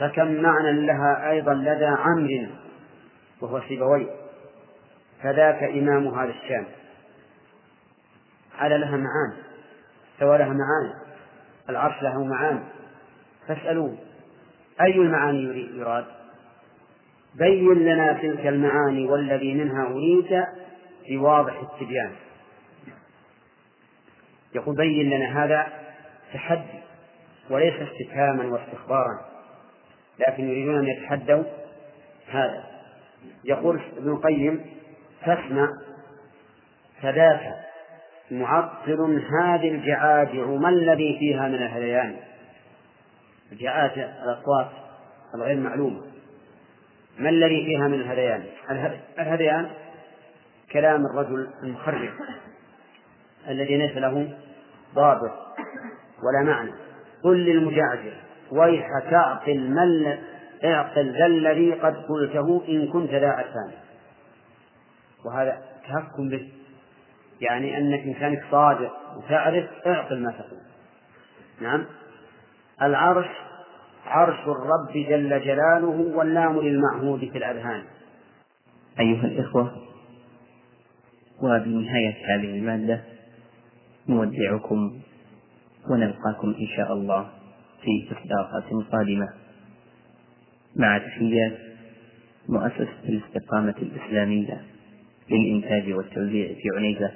[0.00, 2.46] فكم معنى لها أيضا لدى عمرو
[3.40, 4.10] وهو سيبويه.
[5.22, 6.66] فذاك إمام هذا الشام.
[8.58, 9.42] على لها معاني
[10.20, 10.94] سوى لها معاني.
[11.68, 12.64] العرش له معاني.
[13.48, 13.96] فاسألوه.
[14.82, 16.04] أي المعاني يراد؟
[17.34, 20.44] بين لنا تلك المعاني والذي منها أريد
[21.08, 22.12] بواضح التبيان.
[24.54, 25.66] يقول بين لنا هذا
[26.34, 26.80] تحدي
[27.50, 29.20] وليس استفهاما واستخبارا
[30.18, 31.44] لكن يريدون أن يتحدوا
[32.30, 32.64] هذا.
[33.44, 34.66] يقول ابن القيم
[35.24, 35.68] فاسمع
[37.02, 37.54] فذاك
[38.30, 42.16] معطل هذه الجعاجع ما الذي فيها من الهذيان.
[43.52, 44.68] الجعاجع الأصوات
[45.34, 46.00] الغير معلومة.
[47.18, 48.44] ما الذي فيها من الهذيان
[49.18, 49.70] الهذيان
[50.72, 52.10] كلام الرجل المخرج
[53.48, 54.38] الذي ليس له
[54.94, 55.32] ضابط
[56.22, 56.72] ولا معنى.
[57.24, 58.12] قل للمجعجع
[58.50, 60.18] ويحك اعقل من
[60.64, 63.72] اعقل ذا الذي قد قلته إن كنت ذا عسان
[65.24, 66.52] وهذا تهكم به.
[67.40, 70.60] يعني أنك إن كانك صادق وتعرف اعقل ما تقول.
[71.60, 71.86] نعم؟
[72.82, 73.26] العرش
[74.06, 77.82] عرش الرب جل جلاله واللام للمعهود في الأذهان.
[79.00, 79.72] أيها الإخوة
[81.42, 83.00] وبنهاية هذه المادة
[84.08, 85.00] نودعكم
[85.90, 87.28] ونلقاكم إن شاء الله
[87.82, 89.28] في إصداقات قادمة.
[90.76, 91.58] مع تحيات
[92.48, 94.62] مؤسسة الاستقامة الإسلامية
[95.30, 97.10] للإنتاج والتوزيع في عنيزة.